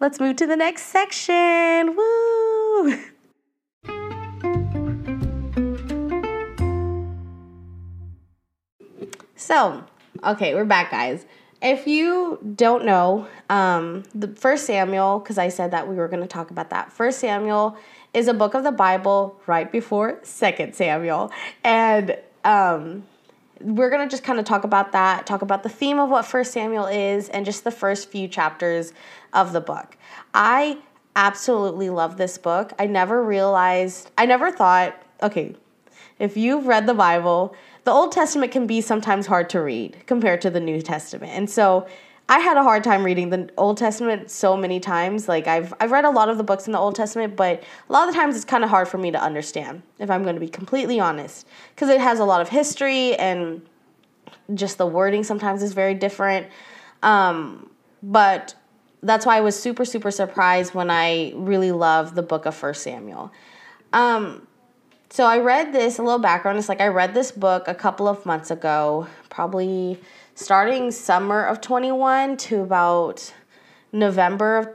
Let's 0.02 0.20
move 0.20 0.36
to 0.38 0.48
the 0.48 0.58
next 0.58 0.84
section. 0.88 1.96
Woo! 1.96 3.00
So, 9.38 9.84
okay, 10.24 10.56
we're 10.56 10.66
back, 10.66 10.90
guys. 10.90 11.28
If 11.62 11.86
you 11.86 12.40
don't 12.56 12.84
know, 12.84 13.28
um, 13.48 14.04
the 14.16 14.30
First 14.30 14.66
Samuel, 14.66 15.20
because 15.20 15.38
I 15.38 15.50
said 15.50 15.70
that 15.70 15.88
we 15.88 15.96
were 15.96 16.08
going 16.08 16.24
to 16.24 16.28
talk 16.28 16.50
about 16.50 16.72
that. 16.72 16.92
First 16.92 17.20
Samuel 17.20 17.78
is 18.16 18.30
a 18.30 18.34
book 18.34 18.54
of 18.54 18.64
the 18.64 18.72
Bible 18.72 19.40
right 19.46 19.70
before 19.70 20.20
Second 20.24 20.74
Samuel, 20.74 21.32
and 21.64 22.18
um, 22.46 23.04
we're 23.60 23.90
going 23.90 24.08
to 24.08 24.10
just 24.10 24.24
kind 24.24 24.40
of 24.40 24.46
talk 24.46 24.64
about 24.64 24.94
that, 24.94 25.26
talk 25.26 25.42
about 25.42 25.64
the 25.64 25.70
theme 25.70 26.00
of 26.00 26.10
what 26.10 26.26
First 26.26 26.54
Samuel 26.54 26.86
is, 26.86 27.28
and 27.30 27.46
just 27.46 27.66
the 27.66 27.72
first 27.72 28.10
few 28.10 28.28
chapters 28.28 28.94
of 29.34 29.52
the 29.52 29.60
book. 29.60 29.98
I 30.34 30.78
absolutely 31.16 31.90
love 31.90 32.16
this 32.16 32.38
book. 32.38 32.72
I 32.80 32.88
never 32.88 33.24
realized, 33.24 34.10
I 34.18 34.26
never 34.26 34.50
thought, 34.50 35.02
okay, 35.22 35.56
if 36.18 36.38
you've 36.38 36.68
read 36.68 36.88
the 36.88 36.94
Bible, 36.94 37.54
the 37.84 37.92
Old 37.92 38.14
Testament 38.14 38.52
can 38.52 38.66
be 38.66 38.80
sometimes 38.80 39.28
hard 39.28 39.50
to 39.52 39.62
read 39.62 39.98
compared 40.06 40.42
to 40.42 40.50
the 40.50 40.62
New 40.62 40.82
Testament. 40.82 41.34
And 41.34 41.50
so 41.50 41.86
I 42.28 42.40
had 42.40 42.58
a 42.58 42.64
hard 42.64 42.84
time 42.84 43.04
reading 43.04 43.30
the 43.30 43.50
Old 43.56 43.78
Testament 43.78 44.32
so 44.32 44.58
many 44.58 44.80
times. 44.80 45.28
Like 45.28 45.48
I've 45.48 45.74
I've 45.80 45.92
read 45.92 46.06
a 46.06 46.10
lot 46.10 46.30
of 46.30 46.38
the 46.38 46.44
books 46.44 46.66
in 46.66 46.74
the 46.74 46.80
Old 46.80 46.96
Testament, 46.96 47.36
but 47.36 47.64
a 47.88 47.94
lot 47.94 48.08
of 48.08 48.14
the 48.14 48.20
times 48.20 48.36
it's 48.36 48.46
kind 48.46 48.64
of 48.64 48.70
hard 48.70 48.88
for 48.88 48.98
me 48.98 49.12
to 49.12 49.22
understand 49.22 49.84
if 50.00 50.10
I'm 50.10 50.24
going 50.24 50.36
to 50.36 50.40
be 50.40 50.48
completely 50.48 51.00
honest, 51.00 51.48
because 51.76 51.90
it 51.90 52.02
has 52.02 52.20
a 52.20 52.26
lot 52.26 52.42
of 52.42 52.50
history 52.50 53.16
and 53.16 53.62
just 54.56 54.78
the 54.78 54.88
wording 54.88 55.24
sometimes 55.24 55.62
is 55.62 55.74
very 55.74 55.94
different. 55.94 56.48
Um, 57.04 57.70
but 58.02 58.56
that's 59.04 59.26
why 59.26 59.38
I 59.38 59.42
was 59.42 59.60
super 59.60 59.86
super 59.86 60.10
surprised 60.10 60.74
when 60.74 60.90
I 60.90 61.32
really 61.36 61.72
loved 61.72 62.16
the 62.16 62.24
book 62.24 62.48
of 62.48 62.56
First 62.56 62.82
Samuel. 62.82 63.32
Um, 63.94 64.48
so 65.10 65.26
I 65.26 65.40
read 65.40 65.74
this 65.74 65.98
a 65.98 66.04
little 66.04 66.20
background. 66.20 66.58
It's 66.58 66.70
like 66.70 66.82
I 66.82 66.88
read 66.88 67.14
this 67.14 67.32
book 67.32 67.68
a 67.68 67.76
couple 67.76 68.08
of 68.08 68.26
months 68.26 68.52
ago, 68.52 69.08
probably 69.30 70.00
starting 70.36 70.92
summer 70.92 71.44
of 71.46 71.62
21 71.62 72.38
to 72.38 72.62
about 72.62 73.34
November 73.92 74.58
of 74.58 74.68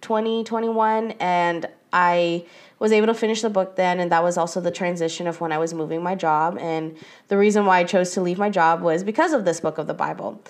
2021 0.00 1.12
and 1.12 1.68
I 1.92 2.44
was 2.78 2.92
able 2.92 3.06
to 3.06 3.14
finish 3.14 3.42
the 3.42 3.50
book 3.50 3.76
then 3.76 4.00
and 4.00 4.10
that 4.12 4.22
was 4.22 4.36
also 4.36 4.60
the 4.60 4.70
transition 4.70 5.26
of 5.26 5.40
when 5.40 5.52
I 5.52 5.58
was 5.58 5.72
moving 5.72 6.02
my 6.02 6.14
job 6.14 6.58
and 6.60 6.96
the 7.28 7.38
reason 7.38 7.64
why 7.64 7.78
I 7.78 7.84
chose 7.84 8.10
to 8.12 8.20
leave 8.20 8.38
my 8.38 8.50
job 8.50 8.82
was 8.82 9.04
because 9.04 9.32
of 9.32 9.44
this 9.44 9.60
book 9.60 9.78
of 9.78 9.86
the 9.86 9.94
Bible. 9.94 10.42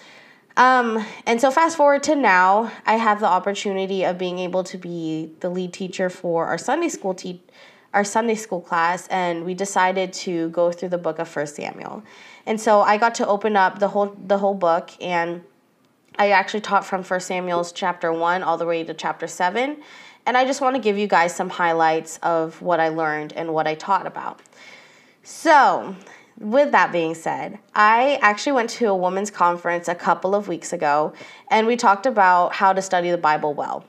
Um, 0.56 1.04
and 1.26 1.38
so 1.38 1.50
fast 1.50 1.76
forward 1.76 2.02
to 2.04 2.16
now, 2.16 2.72
I 2.86 2.94
have 2.94 3.20
the 3.20 3.26
opportunity 3.26 4.04
of 4.04 4.16
being 4.16 4.38
able 4.38 4.64
to 4.64 4.78
be 4.78 5.30
the 5.40 5.50
lead 5.50 5.74
teacher 5.74 6.08
for 6.08 6.46
our 6.46 6.56
Sunday 6.56 6.88
school 6.88 7.12
te- 7.12 7.42
our 7.96 8.04
Sunday 8.04 8.34
school 8.34 8.60
class 8.60 9.08
and 9.08 9.46
we 9.46 9.54
decided 9.54 10.12
to 10.12 10.50
go 10.50 10.70
through 10.70 10.90
the 10.90 10.98
book 10.98 11.18
of 11.18 11.26
First 11.26 11.56
Samuel. 11.56 12.04
And 12.44 12.60
so 12.60 12.82
I 12.82 12.98
got 12.98 13.14
to 13.16 13.26
open 13.26 13.56
up 13.56 13.78
the 13.78 13.88
whole 13.88 14.14
the 14.26 14.36
whole 14.36 14.52
book 14.52 14.90
and 15.00 15.42
I 16.18 16.30
actually 16.30 16.60
taught 16.60 16.84
from 16.84 17.02
First 17.02 17.26
Samuel's 17.26 17.72
chapter 17.72 18.12
1 18.12 18.42
all 18.42 18.58
the 18.58 18.66
way 18.66 18.84
to 18.84 18.92
chapter 18.92 19.26
7. 19.26 19.78
And 20.26 20.36
I 20.36 20.44
just 20.44 20.60
want 20.60 20.76
to 20.76 20.82
give 20.82 20.98
you 20.98 21.06
guys 21.06 21.34
some 21.34 21.48
highlights 21.48 22.18
of 22.18 22.60
what 22.60 22.80
I 22.80 22.88
learned 22.88 23.32
and 23.32 23.54
what 23.54 23.66
I 23.66 23.74
taught 23.74 24.06
about. 24.06 24.42
So, 25.22 25.96
with 26.38 26.72
that 26.72 26.92
being 26.92 27.14
said, 27.14 27.58
I 27.74 28.18
actually 28.20 28.52
went 28.52 28.68
to 28.70 28.86
a 28.88 28.94
women's 28.94 29.30
conference 29.30 29.88
a 29.88 29.94
couple 29.94 30.34
of 30.34 30.48
weeks 30.48 30.74
ago 30.74 31.14
and 31.50 31.66
we 31.66 31.76
talked 31.76 32.04
about 32.04 32.52
how 32.52 32.74
to 32.74 32.82
study 32.82 33.10
the 33.10 33.16
Bible 33.16 33.54
well. 33.54 33.86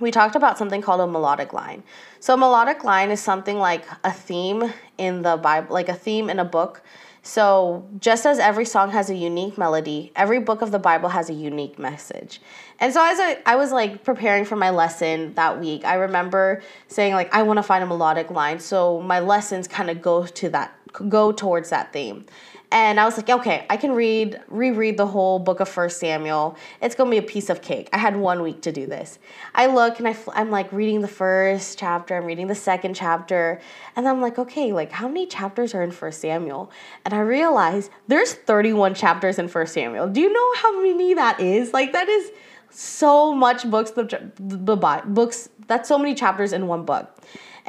We 0.00 0.10
talked 0.10 0.34
about 0.34 0.58
something 0.58 0.82
called 0.82 1.00
a 1.00 1.06
melodic 1.06 1.52
line. 1.52 1.82
So, 2.18 2.34
a 2.34 2.36
melodic 2.36 2.84
line 2.84 3.10
is 3.10 3.20
something 3.20 3.58
like 3.58 3.84
a 4.04 4.12
theme 4.12 4.72
in 4.98 5.22
the 5.22 5.36
Bible, 5.36 5.72
like 5.74 5.88
a 5.88 5.94
theme 5.94 6.30
in 6.30 6.38
a 6.38 6.44
book. 6.44 6.82
So, 7.22 7.86
just 7.98 8.24
as 8.24 8.38
every 8.38 8.64
song 8.64 8.90
has 8.92 9.10
a 9.10 9.14
unique 9.14 9.58
melody, 9.58 10.10
every 10.16 10.40
book 10.40 10.62
of 10.62 10.70
the 10.70 10.78
Bible 10.78 11.10
has 11.10 11.28
a 11.28 11.34
unique 11.34 11.78
message. 11.78 12.40
And 12.78 12.94
so, 12.94 13.04
as 13.04 13.20
I, 13.20 13.38
I 13.44 13.56
was 13.56 13.72
like 13.72 14.04
preparing 14.04 14.46
for 14.46 14.56
my 14.56 14.70
lesson 14.70 15.34
that 15.34 15.60
week, 15.60 15.84
I 15.84 15.94
remember 15.94 16.62
saying, 16.88 17.12
like, 17.12 17.32
I 17.34 17.42
want 17.42 17.58
to 17.58 17.62
find 17.62 17.84
a 17.84 17.86
melodic 17.86 18.30
line. 18.30 18.58
So, 18.58 19.00
my 19.02 19.20
lessons 19.20 19.68
kind 19.68 19.90
of 19.90 20.00
go 20.00 20.24
to 20.24 20.48
that, 20.50 20.74
go 21.08 21.30
towards 21.30 21.68
that 21.70 21.92
theme. 21.92 22.24
And 22.72 23.00
I 23.00 23.04
was 23.04 23.16
like, 23.16 23.28
okay, 23.28 23.66
I 23.68 23.76
can 23.76 23.92
read, 23.92 24.40
reread 24.46 24.96
the 24.96 25.06
whole 25.06 25.40
book 25.40 25.58
of 25.58 25.68
First 25.68 25.98
Samuel. 25.98 26.56
It's 26.80 26.94
gonna 26.94 27.10
be 27.10 27.18
a 27.18 27.22
piece 27.22 27.50
of 27.50 27.62
cake. 27.62 27.88
I 27.92 27.98
had 27.98 28.16
one 28.16 28.42
week 28.42 28.62
to 28.62 28.72
do 28.72 28.86
this. 28.86 29.18
I 29.54 29.66
look 29.66 29.98
and 29.98 30.06
I, 30.06 30.16
I'm 30.34 30.50
like 30.50 30.70
reading 30.72 31.00
the 31.00 31.08
first 31.08 31.78
chapter, 31.78 32.16
I'm 32.16 32.24
reading 32.24 32.46
the 32.46 32.54
second 32.54 32.94
chapter, 32.94 33.60
and 33.96 34.08
I'm 34.08 34.20
like, 34.20 34.38
okay, 34.38 34.72
like 34.72 34.92
how 34.92 35.08
many 35.08 35.26
chapters 35.26 35.74
are 35.74 35.82
in 35.82 35.90
First 35.90 36.20
Samuel? 36.20 36.70
And 37.04 37.12
I 37.12 37.20
realized 37.20 37.90
there's 38.06 38.34
31 38.34 38.94
chapters 38.94 39.40
in 39.40 39.48
First 39.48 39.74
Samuel. 39.74 40.06
Do 40.08 40.20
you 40.20 40.32
know 40.32 40.54
how 40.62 40.80
many 40.80 41.14
that 41.14 41.40
is? 41.40 41.72
Like 41.72 41.92
that 41.92 42.08
is 42.08 42.30
so 42.70 43.34
much 43.34 43.68
books, 43.68 43.90
the, 43.90 44.04
the 44.38 45.02
books. 45.06 45.48
That's 45.66 45.88
so 45.88 45.98
many 45.98 46.14
chapters 46.14 46.52
in 46.52 46.68
one 46.68 46.84
book. 46.84 47.19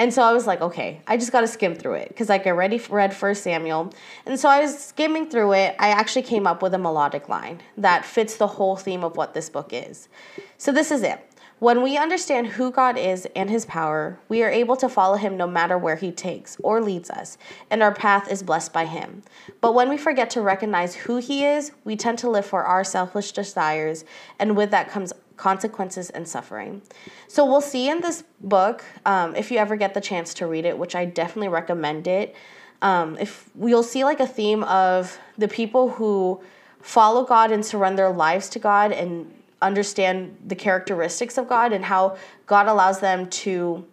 And 0.01 0.12
so 0.12 0.24
I 0.24 0.34
was 0.34 0.48
like, 0.48 0.62
okay, 0.62 1.00
I 1.05 1.15
just 1.15 1.31
got 1.31 1.41
to 1.41 1.48
skim 1.48 1.75
through 1.75 1.93
it 1.93 2.08
because 2.08 2.27
like 2.27 2.48
I 2.48 2.50
already 2.50 2.81
read 2.89 3.13
First 3.13 3.43
Samuel, 3.43 3.93
and 4.25 4.39
so 4.39 4.50
I 4.50 4.62
was 4.62 4.75
skimming 4.75 5.29
through 5.29 5.53
it. 5.53 5.75
I 5.77 5.89
actually 5.89 6.24
came 6.24 6.48
up 6.48 6.63
with 6.63 6.74
a 6.74 6.79
melodic 6.79 7.29
line 7.29 7.62
that 7.77 8.03
fits 8.03 8.36
the 8.36 8.48
whole 8.48 8.75
theme 8.75 9.03
of 9.03 9.15
what 9.15 9.36
this 9.36 9.48
book 9.48 9.70
is. 9.72 10.10
So 10.58 10.72
this 10.72 10.89
is 10.89 11.03
it. 11.03 11.24
When 11.60 11.84
we 11.84 12.00
understand 12.00 12.48
who 12.48 12.72
God 12.72 12.98
is 12.98 13.27
and 13.36 13.48
his 13.48 13.67
power, 13.67 14.17
we 14.27 14.41
are 14.41 14.50
able 14.50 14.75
to 14.77 14.89
follow 14.89 15.17
him 15.17 15.38
no 15.38 15.46
matter 15.46 15.77
where 15.77 15.98
he 15.98 16.12
takes 16.12 16.58
or 16.63 16.81
leads 16.81 17.12
us, 17.12 17.38
and 17.70 17.84
our 17.84 17.93
path 17.93 18.31
is 18.31 18.41
blessed 18.41 18.74
by 18.74 18.86
him. 18.86 19.22
But 19.62 19.75
when 19.75 19.88
we 19.88 19.98
forget 19.98 20.31
to 20.31 20.41
recognize 20.41 20.96
who 20.96 21.17
he 21.17 21.46
is, 21.46 21.74
we 21.84 21.96
tend 21.96 22.17
to 22.17 22.29
live 22.31 22.48
for 22.48 22.63
our 22.63 22.84
selfish 22.84 23.34
desires, 23.34 24.03
and 24.39 24.58
with 24.58 24.72
that 24.72 24.89
comes 24.89 25.13
consequences 25.41 26.12
and 26.12 26.27
suffering. 26.27 26.83
So 27.27 27.43
we'll 27.43 27.62
see 27.62 27.89
in 27.89 28.01
this 28.01 28.24
book, 28.41 28.83
um, 29.07 29.36
if 29.36 29.50
you 29.50 29.57
ever 29.57 29.75
get 29.75 29.95
the 29.95 30.01
chance 30.01 30.36
to 30.36 30.45
read 30.45 30.65
it, 30.65 30.77
which 30.77 30.95
I 30.95 31.05
definitely 31.05 31.48
recommend 31.48 32.05
it. 32.05 32.36
Um, 32.83 33.17
if 33.19 33.50
we'll 33.55 33.81
see 33.81 34.03
like 34.03 34.19
a 34.19 34.27
theme 34.27 34.63
of 34.63 35.17
the 35.39 35.48
people 35.48 35.89
who 35.89 36.41
follow 36.79 37.25
God 37.25 37.51
and 37.51 37.65
surrender 37.65 38.03
their 38.03 38.12
lives 38.12 38.50
to 38.50 38.60
God 38.60 38.91
and 38.91 39.33
understand 39.63 40.38
the 40.45 40.55
characteristics 40.55 41.39
of 41.39 41.50
God 41.50 41.74
and 41.74 41.86
how 41.86 42.17
God 42.45 42.67
allows 42.67 43.00
them 43.00 43.27
to 43.41 43.83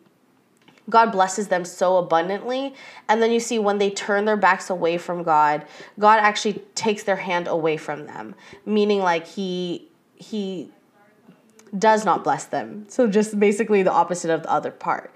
God 0.91 1.13
blesses 1.13 1.49
them 1.49 1.65
so 1.65 1.99
abundantly. 1.99 2.75
And 3.09 3.23
then 3.23 3.31
you 3.31 3.41
see 3.41 3.59
when 3.59 3.77
they 3.79 3.91
turn 3.91 4.25
their 4.25 4.39
backs 4.39 4.71
away 4.71 4.97
from 4.97 5.23
God, 5.23 5.67
God 5.99 6.19
actually 6.21 6.63
takes 6.75 7.03
their 7.05 7.17
hand 7.17 7.47
away 7.47 7.77
from 7.77 8.07
them, 8.07 8.35
meaning 8.67 9.01
like 9.01 9.27
he 9.27 9.89
he 10.17 10.71
does 11.77 12.05
not 12.05 12.25
bless 12.25 12.45
them. 12.47 12.87
So 12.89 13.09
just 13.09 13.39
basically 13.39 13.83
the 13.83 13.93
opposite 13.93 14.31
of 14.31 14.43
the 14.43 14.51
other 14.51 14.71
part. 14.71 15.13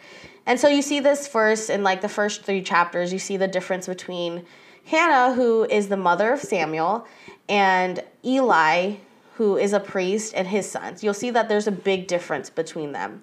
And 0.46 0.58
so 0.58 0.68
you 0.68 0.82
see 0.82 1.00
this 1.00 1.28
first 1.28 1.70
in 1.70 1.82
like 1.82 2.00
the 2.00 2.08
first 2.08 2.42
three 2.42 2.62
chapters, 2.62 3.12
you 3.12 3.18
see 3.18 3.36
the 3.36 3.48
difference 3.48 3.86
between 3.86 4.44
Hannah, 4.84 5.34
who 5.34 5.64
is 5.64 5.88
the 5.88 5.96
mother 5.96 6.32
of 6.32 6.40
Samuel, 6.40 7.06
and 7.48 8.02
Eli, 8.24 8.94
who 9.34 9.56
is 9.56 9.72
a 9.72 9.80
priest, 9.80 10.34
and 10.34 10.48
his 10.48 10.68
sons. 10.68 11.04
You'll 11.04 11.14
see 11.14 11.30
that 11.30 11.48
there's 11.48 11.68
a 11.68 11.72
big 11.72 12.08
difference 12.08 12.50
between 12.50 12.92
them. 12.92 13.22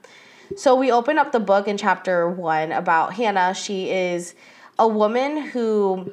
So 0.55 0.75
we 0.75 0.91
open 0.91 1.18
up 1.18 1.31
the 1.31 1.39
book 1.39 1.68
in 1.68 1.77
chapter 1.77 2.29
one 2.29 2.72
about 2.72 3.13
Hannah. 3.13 3.53
She 3.53 3.92
is 3.92 4.33
a 4.79 4.87
woman 4.87 5.42
who 5.42 6.11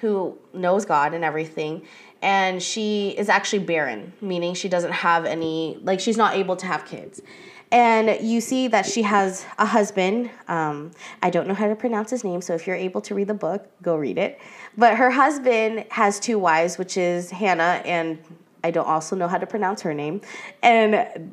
who 0.00 0.36
knows 0.52 0.84
God 0.84 1.14
and 1.14 1.24
everything, 1.24 1.82
and 2.26 2.60
she 2.60 3.10
is 3.10 3.28
actually 3.28 3.60
barren, 3.60 4.12
meaning 4.20 4.52
she 4.52 4.68
doesn't 4.68 4.90
have 4.90 5.24
any, 5.24 5.78
like, 5.84 6.00
she's 6.00 6.16
not 6.16 6.34
able 6.34 6.56
to 6.56 6.66
have 6.66 6.84
kids. 6.84 7.22
And 7.70 8.20
you 8.20 8.40
see 8.40 8.66
that 8.66 8.84
she 8.84 9.02
has 9.02 9.46
a 9.58 9.64
husband. 9.64 10.30
Um, 10.48 10.90
I 11.22 11.30
don't 11.30 11.46
know 11.46 11.54
how 11.54 11.68
to 11.68 11.76
pronounce 11.76 12.10
his 12.10 12.24
name, 12.24 12.42
so 12.42 12.52
if 12.52 12.66
you're 12.66 12.74
able 12.74 13.00
to 13.02 13.14
read 13.14 13.28
the 13.28 13.34
book, 13.34 13.68
go 13.80 13.94
read 13.94 14.18
it. 14.18 14.40
But 14.76 14.96
her 14.96 15.08
husband 15.08 15.86
has 15.90 16.18
two 16.18 16.36
wives, 16.36 16.78
which 16.78 16.96
is 16.96 17.30
Hannah, 17.30 17.80
and 17.84 18.18
I 18.64 18.72
don't 18.72 18.88
also 18.88 19.14
know 19.14 19.28
how 19.28 19.38
to 19.38 19.46
pronounce 19.46 19.82
her 19.82 19.94
name. 19.94 20.20
And 20.64 21.32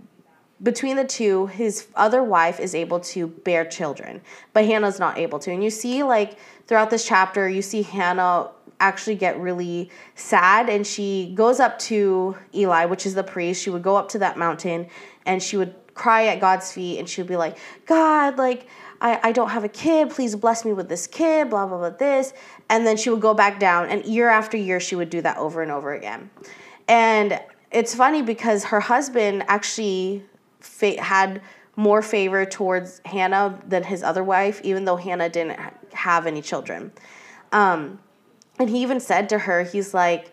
between 0.62 0.96
the 0.96 1.06
two, 1.06 1.48
his 1.48 1.88
other 1.96 2.22
wife 2.22 2.60
is 2.60 2.76
able 2.76 3.00
to 3.00 3.28
bear 3.28 3.66
children, 3.66 4.22
but 4.54 4.66
Hannah's 4.66 5.00
not 5.00 5.18
able 5.18 5.40
to. 5.40 5.52
And 5.52 5.64
you 5.64 5.72
see, 5.72 6.04
like, 6.04 6.38
throughout 6.68 6.92
this 6.92 7.04
chapter, 7.04 7.50
you 7.50 7.64
see 7.64 7.82
Hannah 7.82 8.52
actually 8.84 9.16
get 9.16 9.40
really 9.40 9.90
sad 10.16 10.70
and 10.70 10.86
she 10.86 11.32
goes 11.36 11.60
up 11.60 11.80
to 11.80 12.38
Eli, 12.54 12.86
which 12.86 13.06
is 13.06 13.16
the 13.16 13.24
priest. 13.24 13.64
She 13.64 13.70
would 13.70 13.82
go 13.82 13.96
up 13.96 14.10
to 14.10 14.20
that 14.20 14.38
mountain 14.38 14.88
and 15.26 15.42
she 15.42 15.56
would 15.58 15.74
cry 15.94 16.26
at 16.28 16.42
God's 16.42 16.72
feet 16.72 17.00
and 17.00 17.08
she 17.08 17.22
would 17.22 17.28
be 17.28 17.38
like, 17.38 17.58
God, 17.86 18.38
like, 18.38 18.68
I, 19.00 19.20
I 19.24 19.32
don't 19.32 19.50
have 19.50 19.64
a 19.64 19.70
kid. 19.70 20.10
Please 20.10 20.36
bless 20.36 20.66
me 20.66 20.74
with 20.74 20.90
this 20.90 21.08
kid, 21.08 21.50
blah, 21.50 21.66
blah, 21.66 21.78
blah, 21.78 21.90
this. 21.92 22.34
And 22.70 22.86
then 22.86 22.98
she 22.98 23.10
would 23.10 23.22
go 23.22 23.34
back 23.34 23.60
down. 23.60 23.90
And 23.90 24.04
year 24.06 24.30
after 24.30 24.58
year, 24.58 24.80
she 24.80 24.96
would 24.96 25.10
do 25.10 25.22
that 25.22 25.38
over 25.38 25.62
and 25.62 25.72
over 25.72 25.94
again. 25.94 26.30
And 26.88 27.40
it's 27.72 27.96
funny 27.96 28.22
because 28.22 28.66
her 28.66 28.82
husband 28.82 29.44
actually 29.48 30.24
fa- 30.60 31.02
had 31.02 31.42
more 31.76 32.02
favor 32.02 32.46
towards 32.46 33.02
Hannah 33.06 33.60
than 33.68 33.84
his 33.84 34.04
other 34.04 34.24
wife, 34.24 34.62
even 34.64 34.86
though 34.86 34.98
Hannah 34.98 35.30
didn't 35.30 35.60
have 35.94 36.28
any 36.28 36.42
children. 36.42 36.92
Um, 37.52 38.00
and 38.60 38.70
he 38.70 38.82
even 38.82 39.00
said 39.00 39.30
to 39.30 39.40
her 39.40 39.64
he's 39.64 39.94
like 39.94 40.32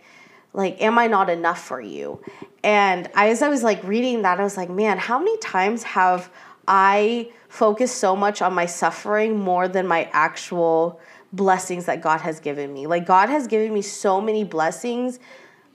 like 0.52 0.80
am 0.80 0.98
i 0.98 1.06
not 1.06 1.30
enough 1.30 1.62
for 1.62 1.80
you? 1.80 2.22
And 2.62 3.08
I, 3.14 3.30
as 3.30 3.42
i 3.42 3.48
was 3.48 3.62
like 3.62 3.82
reading 3.84 4.22
that 4.22 4.40
i 4.40 4.44
was 4.44 4.56
like 4.56 4.70
man 4.70 4.98
how 4.98 5.18
many 5.18 5.36
times 5.38 5.82
have 5.82 6.30
i 6.68 7.30
focused 7.48 7.96
so 7.96 8.14
much 8.14 8.42
on 8.42 8.52
my 8.52 8.66
suffering 8.66 9.38
more 9.38 9.68
than 9.68 9.86
my 9.86 10.08
actual 10.12 11.00
blessings 11.32 11.86
that 11.86 12.00
god 12.00 12.20
has 12.20 12.40
given 12.40 12.72
me? 12.72 12.86
Like 12.86 13.06
god 13.06 13.28
has 13.28 13.46
given 13.46 13.72
me 13.72 13.82
so 13.82 14.20
many 14.20 14.44
blessings 14.44 15.18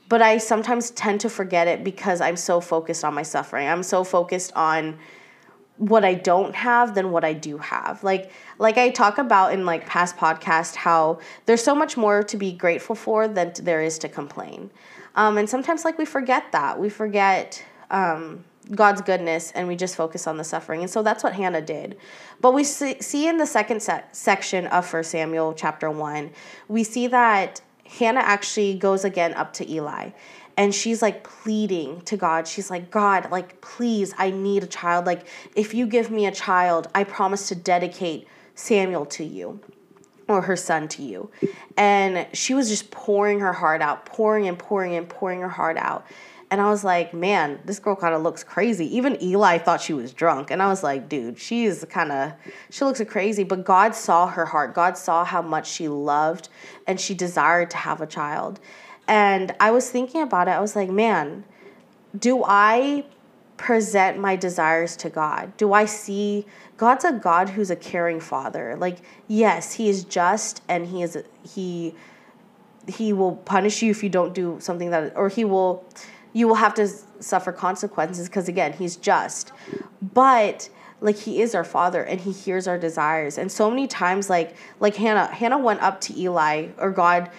but 0.07 0.21
i 0.21 0.37
sometimes 0.37 0.91
tend 0.91 1.21
to 1.21 1.29
forget 1.29 1.67
it 1.67 1.83
because 1.83 2.21
i'm 2.21 2.37
so 2.37 2.61
focused 2.61 3.03
on 3.03 3.13
my 3.13 3.23
suffering. 3.23 3.67
I'm 3.67 3.83
so 3.83 4.03
focused 4.03 4.53
on 4.55 4.97
what 5.77 6.05
I 6.05 6.13
don't 6.13 6.55
have 6.55 6.95
than 6.95 7.11
what 7.11 7.23
I 7.25 7.33
do 7.33 7.57
have. 7.57 8.03
Like 8.03 8.31
like 8.59 8.77
I 8.77 8.89
talk 8.89 9.17
about 9.17 9.53
in 9.53 9.65
like 9.65 9.85
past 9.85 10.15
podcast 10.17 10.75
how 10.75 11.19
there's 11.45 11.63
so 11.63 11.75
much 11.75 11.97
more 11.97 12.23
to 12.23 12.37
be 12.37 12.51
grateful 12.51 12.95
for 12.95 13.27
than 13.27 13.53
there 13.61 13.81
is 13.81 13.99
to 13.99 14.09
complain. 14.09 14.71
Um, 15.15 15.37
and 15.37 15.49
sometimes 15.49 15.85
like 15.85 15.97
we 15.97 16.05
forget 16.05 16.51
that. 16.51 16.79
We 16.79 16.89
forget 16.89 17.63
um, 17.89 18.43
God's 18.73 19.01
goodness 19.01 19.51
and 19.51 19.67
we 19.67 19.75
just 19.75 19.95
focus 19.95 20.27
on 20.27 20.37
the 20.37 20.43
suffering. 20.43 20.81
And 20.81 20.89
so 20.89 21.03
that's 21.03 21.23
what 21.23 21.33
Hannah 21.33 21.61
did. 21.61 21.97
But 22.41 22.53
we 22.53 22.63
see, 22.63 23.01
see 23.01 23.27
in 23.27 23.37
the 23.37 23.45
second 23.45 23.81
se- 23.81 24.03
section 24.11 24.67
of 24.67 24.85
First 24.85 25.11
Samuel 25.11 25.53
chapter 25.53 25.89
1, 25.89 26.31
we 26.67 26.83
see 26.83 27.07
that 27.07 27.61
Hannah 27.85 28.21
actually 28.21 28.75
goes 28.75 29.05
again 29.05 29.33
up 29.35 29.53
to 29.53 29.71
Eli 29.71 30.09
and 30.57 30.73
she's 30.73 31.01
like 31.01 31.23
pleading 31.23 32.01
to 32.01 32.17
God. 32.17 32.47
She's 32.47 32.69
like, 32.69 32.89
God, 32.89 33.29
like, 33.31 33.59
please, 33.61 34.13
I 34.17 34.31
need 34.31 34.63
a 34.63 34.67
child. 34.67 35.05
Like, 35.05 35.27
if 35.55 35.73
you 35.73 35.85
give 35.85 36.09
me 36.09 36.25
a 36.25 36.31
child, 36.31 36.87
I 36.95 37.03
promise 37.03 37.49
to 37.49 37.55
dedicate 37.55 38.27
Samuel 38.55 39.05
to 39.07 39.23
you 39.23 39.59
or 40.27 40.41
her 40.41 40.55
son 40.55 40.87
to 40.87 41.03
you. 41.03 41.29
And 41.77 42.27
she 42.33 42.53
was 42.53 42.69
just 42.69 42.89
pouring 42.89 43.41
her 43.41 43.53
heart 43.53 43.81
out, 43.81 44.05
pouring 44.05 44.47
and 44.47 44.57
pouring 44.57 44.95
and 44.95 45.07
pouring 45.07 45.41
her 45.41 45.49
heart 45.49 45.77
out. 45.77 46.05
And 46.51 46.61
I 46.61 46.69
was 46.69 46.83
like, 46.83 47.13
man, 47.13 47.59
this 47.65 47.79
girl 47.79 47.95
kind 47.95 48.13
of 48.13 48.21
looks 48.21 48.43
crazy. 48.43 48.95
Even 48.95 49.21
Eli 49.21 49.57
thought 49.57 49.81
she 49.81 49.93
was 49.93 50.13
drunk. 50.13 50.51
And 50.51 50.61
I 50.61 50.67
was 50.67 50.83
like, 50.83 51.09
dude, 51.09 51.39
she's 51.39 51.83
kind 51.85 52.11
of, 52.11 52.33
she 52.69 52.85
looks 52.85 53.01
crazy. 53.09 53.43
But 53.43 53.65
God 53.65 53.95
saw 53.95 54.27
her 54.27 54.45
heart. 54.45 54.73
God 54.73 54.97
saw 54.97 55.25
how 55.25 55.41
much 55.41 55.69
she 55.69 55.87
loved 55.87 56.49
and 56.87 56.99
she 56.99 57.13
desired 57.13 57.71
to 57.71 57.77
have 57.77 57.99
a 57.99 58.07
child. 58.07 58.59
And 59.07 59.53
I 59.59 59.71
was 59.71 59.89
thinking 59.89 60.21
about 60.21 60.47
it. 60.47 60.51
I 60.51 60.59
was 60.59 60.75
like, 60.75 60.89
man, 60.89 61.43
do 62.17 62.43
I 62.45 63.05
present 63.57 64.19
my 64.19 64.35
desires 64.35 64.95
to 64.97 65.09
God? 65.09 65.55
Do 65.57 65.73
I 65.73 65.85
see 65.85 66.45
God's 66.77 67.05
a 67.05 67.13
God 67.13 67.49
who's 67.49 67.69
a 67.69 67.75
caring 67.75 68.19
father? 68.19 68.75
Like, 68.77 68.97
yes, 69.27 69.73
he 69.73 69.89
is 69.89 70.03
just 70.03 70.61
and 70.67 70.87
he 70.87 71.03
is 71.03 71.17
he 71.43 71.93
he 72.87 73.13
will 73.13 73.37
punish 73.37 73.81
you 73.81 73.89
if 73.91 74.03
you 74.03 74.09
don't 74.09 74.33
do 74.33 74.57
something 74.59 74.91
that 74.91 75.15
or 75.15 75.29
he 75.29 75.45
will 75.45 75.83
you 76.33 76.47
will 76.47 76.55
have 76.55 76.73
to 76.75 76.87
suffer 77.19 77.51
consequences 77.51 78.27
because 78.27 78.47
again, 78.47 78.73
he's 78.73 78.95
just. 78.97 79.51
But 80.01 80.69
like 81.01 81.17
he 81.17 81.41
is 81.41 81.55
our 81.55 81.63
father 81.63 82.03
and 82.03 82.21
he 82.21 82.31
hears 82.31 82.67
our 82.67 82.77
desires 82.77 83.37
and 83.37 83.51
so 83.51 83.69
many 83.69 83.85
times 83.85 84.29
like 84.29 84.55
like 84.79 84.95
hannah 84.95 85.27
hannah 85.27 85.57
went 85.57 85.81
up 85.81 85.99
to 85.99 86.17
eli 86.17 86.67
or 86.77 86.89
god 86.89 87.29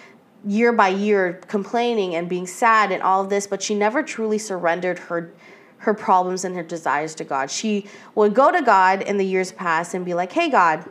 year 0.45 0.71
by 0.71 0.89
year 0.89 1.41
complaining 1.47 2.15
and 2.15 2.29
being 2.29 2.47
sad 2.47 2.91
and 2.91 3.01
all 3.03 3.21
of 3.23 3.29
this, 3.29 3.47
but 3.47 3.61
she 3.61 3.75
never 3.75 4.03
truly 4.03 4.37
surrendered 4.37 4.99
her 4.99 5.31
her 5.79 5.93
problems 5.93 6.43
and 6.43 6.55
her 6.55 6.63
desires 6.63 7.13
to 7.13 7.23
God. 7.23 7.51
She 7.51 7.85
would 8.15 8.33
go 8.33 8.51
to 8.51 8.63
God 8.63 9.03
in 9.03 9.17
the 9.17 9.25
years 9.25 9.51
past 9.51 9.93
and 9.93 10.03
be 10.03 10.15
like, 10.15 10.31
hey, 10.31 10.49
God, 10.49 10.83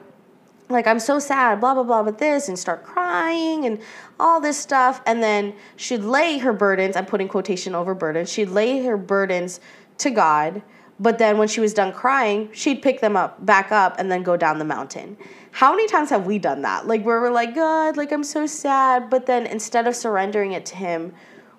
like 0.69 0.87
I'm 0.87 1.01
so 1.01 1.19
sad, 1.19 1.61
blah 1.61 1.75
blah 1.75 1.83
blah 1.83 2.03
with 2.03 2.19
this, 2.19 2.49
and 2.49 2.59
start 2.59 2.85
crying 2.85 3.65
and 3.65 3.81
all 4.19 4.41
this 4.41 4.57
stuff, 4.57 5.01
and 5.07 5.23
then 5.23 5.55
she'd 5.77 6.03
lay 6.03 6.39
her 6.39 6.53
burdens. 6.53 6.97
I'm 6.97 7.07
putting 7.07 7.29
quotation 7.29 7.75
over 7.75 7.95
burdens. 7.95 8.31
She'd 8.31 8.49
lay 8.49 8.85
her 8.85 8.97
burdens 8.97 9.61
to 9.99 10.11
God, 10.11 10.63
but 10.99 11.19
then 11.19 11.39
when 11.39 11.49
she 11.49 11.61
was 11.61 11.75
done 11.75 11.93
crying, 11.93 12.49
she'd 12.53 12.83
pick 12.83 13.01
them 13.01 13.17
up 13.17 13.45
back 13.45 13.71
up 13.71 13.97
and 13.99 14.11
then 14.11 14.23
go 14.23 14.37
down 14.37 14.59
the 14.59 14.65
mountain. 14.65 15.17
How 15.53 15.71
many 15.71 15.89
times 15.89 16.11
have 16.11 16.27
we 16.27 16.39
done 16.39 16.63
that? 16.63 16.87
Like 16.87 17.03
where 17.03 17.21
we're 17.21 17.31
like, 17.31 17.55
God, 17.55 17.97
like 17.97 18.13
I'm 18.13 18.25
so 18.25 18.47
sad, 18.47 19.11
but 19.11 19.27
then 19.27 19.47
instead 19.47 19.87
of 19.87 19.95
surrendering 19.95 20.53
it 20.53 20.67
to 20.67 20.77
Him, 20.77 21.13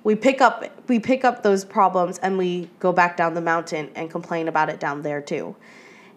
we 0.03 0.15
pick 0.15 0.41
up 0.41 0.63
we 0.87 0.99
pick 0.99 1.25
up 1.25 1.43
those 1.43 1.65
problems 1.65 2.17
and 2.19 2.37
we 2.37 2.69
go 2.79 2.91
back 2.91 3.17
down 3.17 3.33
the 3.33 3.41
mountain 3.41 3.89
and 3.95 4.09
complain 4.09 4.47
about 4.47 4.69
it 4.69 4.79
down 4.79 5.01
there 5.01 5.21
too. 5.21 5.55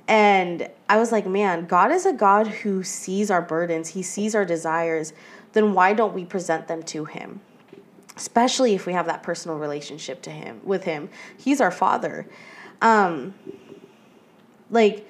And 0.08 0.68
I 0.88 0.98
was 0.98 1.12
like, 1.12 1.26
man, 1.26 1.66
God 1.66 1.92
is 1.92 2.04
a 2.04 2.12
God 2.12 2.48
who 2.48 2.82
sees 2.82 3.30
our 3.30 3.42
burdens, 3.42 3.88
He 3.88 4.02
sees 4.02 4.34
our 4.34 4.44
desires. 4.44 5.12
Then 5.52 5.74
why 5.74 5.94
don't 5.94 6.14
we 6.14 6.24
present 6.24 6.68
them 6.68 6.82
to 6.84 7.04
Him? 7.04 7.40
Especially 8.16 8.74
if 8.74 8.86
we 8.86 8.92
have 8.92 9.06
that 9.06 9.22
personal 9.22 9.58
relationship 9.58 10.22
to 10.22 10.30
Him 10.30 10.60
with 10.64 10.84
Him. 10.84 11.08
He's 11.36 11.60
our 11.60 11.70
Father. 11.70 12.26
Um, 12.82 13.34
like 14.70 15.06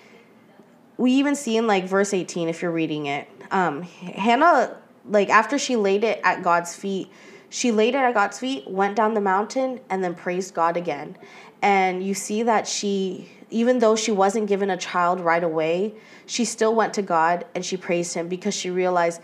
we 0.97 1.13
even 1.13 1.35
see 1.35 1.57
in 1.57 1.67
like 1.67 1.85
verse 1.85 2.13
18 2.13 2.49
if 2.49 2.63
you're 2.63 2.71
reading 2.71 3.07
it 3.07 3.29
um, 3.51 3.83
hannah 3.83 4.77
like 5.07 5.29
after 5.29 5.59
she 5.59 5.77
laid 5.77 6.03
it 6.03 6.21
at 6.25 6.43
god's 6.43 6.75
feet 6.75 7.11
she 7.49 7.71
laid 7.71 7.95
it 7.95 7.99
at 7.99 8.15
god's 8.15 8.39
feet 8.39 8.69
went 8.69 8.97
down 8.97 9.15
the 9.15 9.21
mountain 9.21 9.81
and 9.89 10.03
then 10.03 10.15
praised 10.15 10.55
god 10.55 10.77
again 10.77 11.17
and 11.63 12.03
you 12.03 12.15
see 12.15 12.43
that 12.43 12.67
she 12.67 13.29
even 13.51 13.81
though 13.81 13.97
she 13.97 14.13
wasn't 14.13 14.47
given 14.47 14.71
a 14.71 14.77
child 14.77 15.21
right 15.21 15.43
away, 15.43 15.95
she 16.27 16.45
still 16.45 16.75
went 16.75 16.95
to 16.95 17.03
God 17.03 17.45
and 17.55 17.65
she 17.65 17.77
praised 17.77 18.15
him 18.15 18.29
because 18.29 18.55
she 18.55 18.71
realized, 18.71 19.21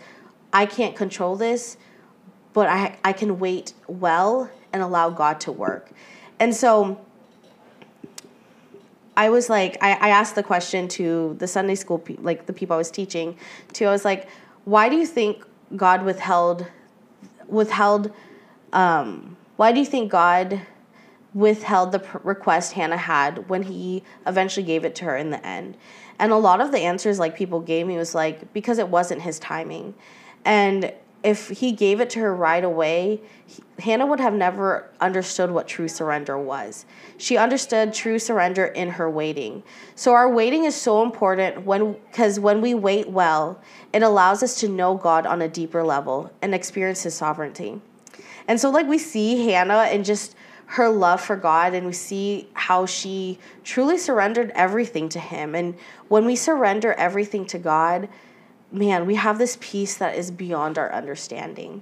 I 0.51 0.65
can't 0.65 0.95
control 0.95 1.35
this, 1.35 1.77
but 2.53 2.67
I, 2.67 2.97
I 3.03 3.13
can 3.13 3.39
wait 3.39 3.73
well 3.87 4.49
and 4.73 4.83
allow 4.83 5.09
God 5.09 5.39
to 5.41 5.51
work. 5.51 5.91
And 6.39 6.53
so 6.53 6.99
I 9.17 9.29
was 9.29 9.49
like, 9.49 9.77
I, 9.81 9.93
I 9.93 10.09
asked 10.09 10.35
the 10.35 10.43
question 10.43 10.87
to 10.89 11.35
the 11.39 11.47
Sunday 11.47 11.75
school, 11.75 11.97
pe- 11.97 12.17
like 12.21 12.45
the 12.45 12.53
people 12.53 12.75
I 12.75 12.77
was 12.77 12.91
teaching 12.91 13.35
to, 13.73 13.85
I 13.85 13.91
was 13.91 14.05
like, 14.05 14.29
why 14.63 14.89
do 14.89 14.95
you 14.95 15.07
think 15.07 15.43
God 15.75 16.05
withheld, 16.05 16.67
withheld, 17.47 18.13
um, 18.71 19.35
why 19.55 19.71
do 19.71 19.79
you 19.79 19.85
think 19.85 20.11
God 20.11 20.61
withheld 21.33 21.91
the 21.91 22.19
request 22.23 22.73
Hannah 22.73 22.97
had 22.97 23.49
when 23.49 23.63
he 23.63 24.03
eventually 24.27 24.65
gave 24.65 24.85
it 24.85 24.95
to 24.95 25.05
her 25.05 25.17
in 25.17 25.31
the 25.31 25.45
end. 25.45 25.77
And 26.19 26.31
a 26.31 26.37
lot 26.37 26.61
of 26.61 26.71
the 26.71 26.79
answers 26.79 27.19
like 27.19 27.35
people 27.35 27.59
gave 27.59 27.85
me 27.85 27.97
was 27.97 28.15
like 28.15 28.53
because 28.53 28.77
it 28.77 28.89
wasn't 28.89 29.21
his 29.21 29.39
timing. 29.39 29.95
And 30.45 30.93
if 31.23 31.49
he 31.49 31.71
gave 31.71 31.99
it 31.99 32.09
to 32.11 32.19
her 32.19 32.35
right 32.35 32.63
away, 32.63 33.21
he, 33.45 33.63
Hannah 33.79 34.05
would 34.05 34.19
have 34.19 34.33
never 34.33 34.89
understood 34.99 35.51
what 35.51 35.67
true 35.67 35.87
surrender 35.87 36.37
was. 36.37 36.85
She 37.17 37.37
understood 37.37 37.93
true 37.93 38.19
surrender 38.19 38.65
in 38.65 38.89
her 38.91 39.09
waiting. 39.09 39.63
So 39.95 40.13
our 40.13 40.29
waiting 40.29 40.65
is 40.65 40.75
so 40.75 41.03
important 41.03 41.65
when 41.65 41.93
because 41.93 42.39
when 42.39 42.61
we 42.61 42.73
wait 42.73 43.09
well, 43.09 43.59
it 43.93 44.03
allows 44.03 44.43
us 44.43 44.59
to 44.61 44.67
know 44.67 44.95
God 44.95 45.25
on 45.25 45.41
a 45.41 45.47
deeper 45.47 45.83
level 45.83 46.31
and 46.41 46.53
experience 46.53 47.03
his 47.03 47.15
sovereignty. 47.15 47.81
And 48.47 48.59
so 48.59 48.69
like 48.69 48.87
we 48.87 48.97
see 48.97 49.49
Hannah 49.49 49.87
and 49.89 50.05
just 50.05 50.35
her 50.67 50.89
love 50.89 51.21
for 51.21 51.35
God 51.35 51.73
and 51.73 51.87
we 51.87 51.93
see 51.93 52.49
how 52.53 52.85
she 52.85 53.39
truly 53.63 53.97
surrendered 53.97 54.51
everything 54.53 55.07
to 55.09 55.19
Him. 55.19 55.55
And 55.55 55.75
when 56.09 56.25
we 56.25 56.35
surrender 56.35 56.93
everything 56.93 57.45
to 57.47 57.57
God, 57.57 58.09
man, 58.71 59.05
we 59.05 59.15
have 59.15 59.37
this 59.37 59.57
peace 59.59 59.97
that 59.97 60.15
is 60.15 60.31
beyond 60.31 60.77
our 60.77 60.91
understanding. 60.91 61.81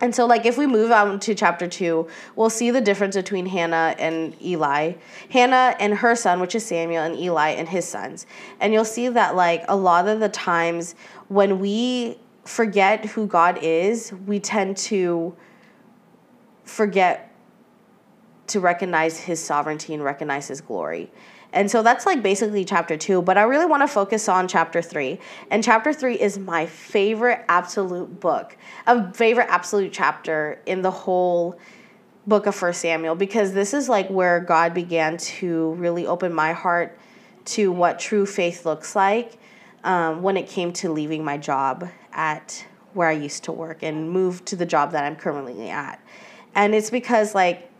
And 0.00 0.14
so, 0.14 0.24
like, 0.24 0.46
if 0.46 0.56
we 0.56 0.66
move 0.66 0.90
on 0.90 1.20
to 1.20 1.34
chapter 1.34 1.68
two, 1.68 2.08
we'll 2.34 2.48
see 2.48 2.70
the 2.70 2.80
difference 2.80 3.16
between 3.16 3.44
Hannah 3.44 3.94
and 3.98 4.34
Eli. 4.42 4.94
Hannah 5.28 5.76
and 5.78 5.92
her 5.94 6.16
son, 6.16 6.40
which 6.40 6.54
is 6.54 6.64
Samuel, 6.64 7.02
and 7.02 7.16
Eli 7.16 7.50
and 7.50 7.68
his 7.68 7.86
sons. 7.86 8.26
And 8.60 8.72
you'll 8.72 8.86
see 8.86 9.08
that, 9.08 9.36
like, 9.36 9.62
a 9.68 9.76
lot 9.76 10.08
of 10.08 10.20
the 10.20 10.30
times 10.30 10.94
when 11.28 11.58
we 11.58 12.18
forget 12.46 13.04
who 13.04 13.26
God 13.26 13.58
is, 13.60 14.12
we 14.26 14.40
tend 14.40 14.78
to 14.78 15.36
forget 16.64 17.30
to 18.46 18.58
recognize 18.58 19.20
his 19.20 19.38
sovereignty 19.38 19.92
and 19.92 20.02
recognize 20.02 20.48
his 20.48 20.62
glory. 20.62 21.10
And 21.52 21.70
so 21.70 21.82
that's 21.82 22.06
like 22.06 22.22
basically 22.22 22.64
chapter 22.64 22.96
two, 22.96 23.22
but 23.22 23.36
I 23.36 23.42
really 23.42 23.66
want 23.66 23.82
to 23.82 23.88
focus 23.88 24.28
on 24.28 24.46
chapter 24.46 24.80
three. 24.80 25.18
And 25.50 25.64
chapter 25.64 25.92
three 25.92 26.14
is 26.14 26.38
my 26.38 26.66
favorite 26.66 27.44
absolute 27.48 28.20
book, 28.20 28.56
a 28.86 29.12
favorite 29.12 29.48
absolute 29.50 29.92
chapter 29.92 30.60
in 30.66 30.82
the 30.82 30.90
whole 30.90 31.58
book 32.26 32.46
of 32.46 32.54
First 32.54 32.80
Samuel, 32.80 33.16
because 33.16 33.52
this 33.52 33.74
is 33.74 33.88
like 33.88 34.08
where 34.08 34.40
God 34.40 34.74
began 34.74 35.16
to 35.16 35.72
really 35.72 36.06
open 36.06 36.32
my 36.32 36.52
heart 36.52 36.96
to 37.46 37.72
what 37.72 37.98
true 37.98 38.26
faith 38.26 38.64
looks 38.64 38.94
like 38.94 39.38
um, 39.82 40.22
when 40.22 40.36
it 40.36 40.46
came 40.46 40.72
to 40.74 40.92
leaving 40.92 41.24
my 41.24 41.36
job 41.36 41.88
at 42.12 42.64
where 42.92 43.08
I 43.08 43.12
used 43.12 43.44
to 43.44 43.52
work 43.52 43.82
and 43.82 44.10
move 44.10 44.44
to 44.46 44.56
the 44.56 44.66
job 44.66 44.92
that 44.92 45.04
I'm 45.04 45.16
currently 45.16 45.70
at. 45.70 46.00
And 46.54 46.74
it's 46.74 46.90
because 46.90 47.34
like 47.34 47.70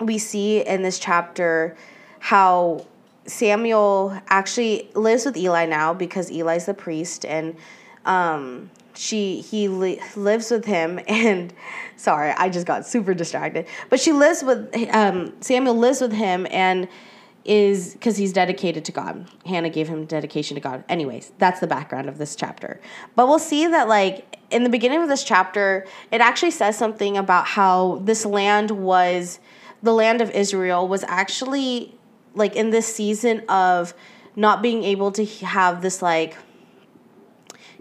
we 0.00 0.18
see 0.18 0.66
in 0.66 0.82
this 0.82 0.98
chapter 0.98 1.76
how 2.20 2.86
Samuel 3.26 4.20
actually 4.28 4.88
lives 4.94 5.24
with 5.24 5.36
Eli 5.36 5.66
now 5.66 5.92
because 5.92 6.30
Eli's 6.30 6.66
the 6.66 6.74
priest 6.74 7.24
and 7.24 7.56
um, 8.04 8.70
she 8.94 9.40
he 9.40 9.68
li- 9.68 10.00
lives 10.14 10.50
with 10.50 10.64
him 10.64 11.00
and 11.08 11.52
sorry 11.96 12.30
I 12.32 12.48
just 12.48 12.66
got 12.66 12.86
super 12.86 13.14
distracted 13.14 13.66
but 13.88 13.98
she 14.00 14.12
lives 14.12 14.42
with 14.42 14.72
um, 14.92 15.32
Samuel 15.40 15.74
lives 15.74 16.00
with 16.00 16.12
him 16.12 16.46
and 16.50 16.88
is 17.44 17.94
because 17.94 18.16
he's 18.16 18.32
dedicated 18.32 18.84
to 18.84 18.92
God. 18.92 19.28
Hannah 19.46 19.70
gave 19.70 19.88
him 19.88 20.04
dedication 20.04 20.56
to 20.56 20.60
God. 20.60 20.84
Anyways, 20.88 21.32
that's 21.38 21.58
the 21.58 21.66
background 21.66 22.08
of 22.08 22.18
this 22.18 22.36
chapter. 22.36 22.80
But 23.16 23.28
we'll 23.28 23.38
see 23.38 23.66
that, 23.66 23.88
like, 23.88 24.38
in 24.50 24.62
the 24.62 24.68
beginning 24.68 25.00
of 25.00 25.08
this 25.08 25.24
chapter, 25.24 25.86
it 26.12 26.20
actually 26.20 26.50
says 26.50 26.76
something 26.76 27.16
about 27.16 27.46
how 27.46 28.02
this 28.04 28.26
land 28.26 28.70
was 28.70 29.40
the 29.82 29.94
land 29.94 30.20
of 30.20 30.30
Israel 30.32 30.86
was 30.86 31.02
actually 31.04 31.94
like 32.34 32.56
in 32.56 32.70
this 32.70 32.92
season 32.92 33.42
of 33.48 33.94
not 34.36 34.62
being 34.62 34.84
able 34.84 35.12
to 35.12 35.24
have 35.24 35.82
this 35.82 36.00
like 36.02 36.36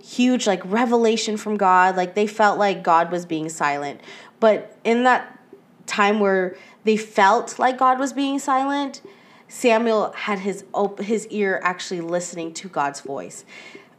huge 0.03 0.47
like 0.47 0.61
revelation 0.65 1.37
from 1.37 1.55
God 1.57 1.95
like 1.95 2.15
they 2.15 2.25
felt 2.25 2.57
like 2.57 2.83
God 2.83 3.11
was 3.11 3.25
being 3.25 3.49
silent. 3.49 4.01
But 4.39 4.75
in 4.83 5.03
that 5.03 5.37
time 5.85 6.19
where 6.19 6.55
they 6.83 6.97
felt 6.97 7.59
like 7.59 7.77
God 7.77 7.99
was 7.99 8.13
being 8.13 8.39
silent 8.39 9.01
Samuel 9.49 10.11
had 10.11 10.39
his 10.39 10.63
op- 10.73 10.99
his 10.99 11.27
ear 11.27 11.59
actually 11.63 12.01
listening 12.01 12.53
to 12.53 12.69
God's 12.69 13.01
voice. 13.01 13.43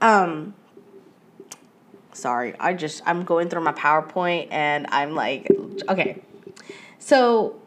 Um 0.01 0.55
sorry 2.13 2.55
I 2.59 2.73
just 2.75 3.03
I'm 3.05 3.25
going 3.25 3.49
through 3.49 3.63
my 3.63 3.73
PowerPoint 3.73 4.49
and 4.51 4.87
I'm 4.91 5.15
like 5.15 5.49
okay. 5.89 6.23
So 6.99 7.60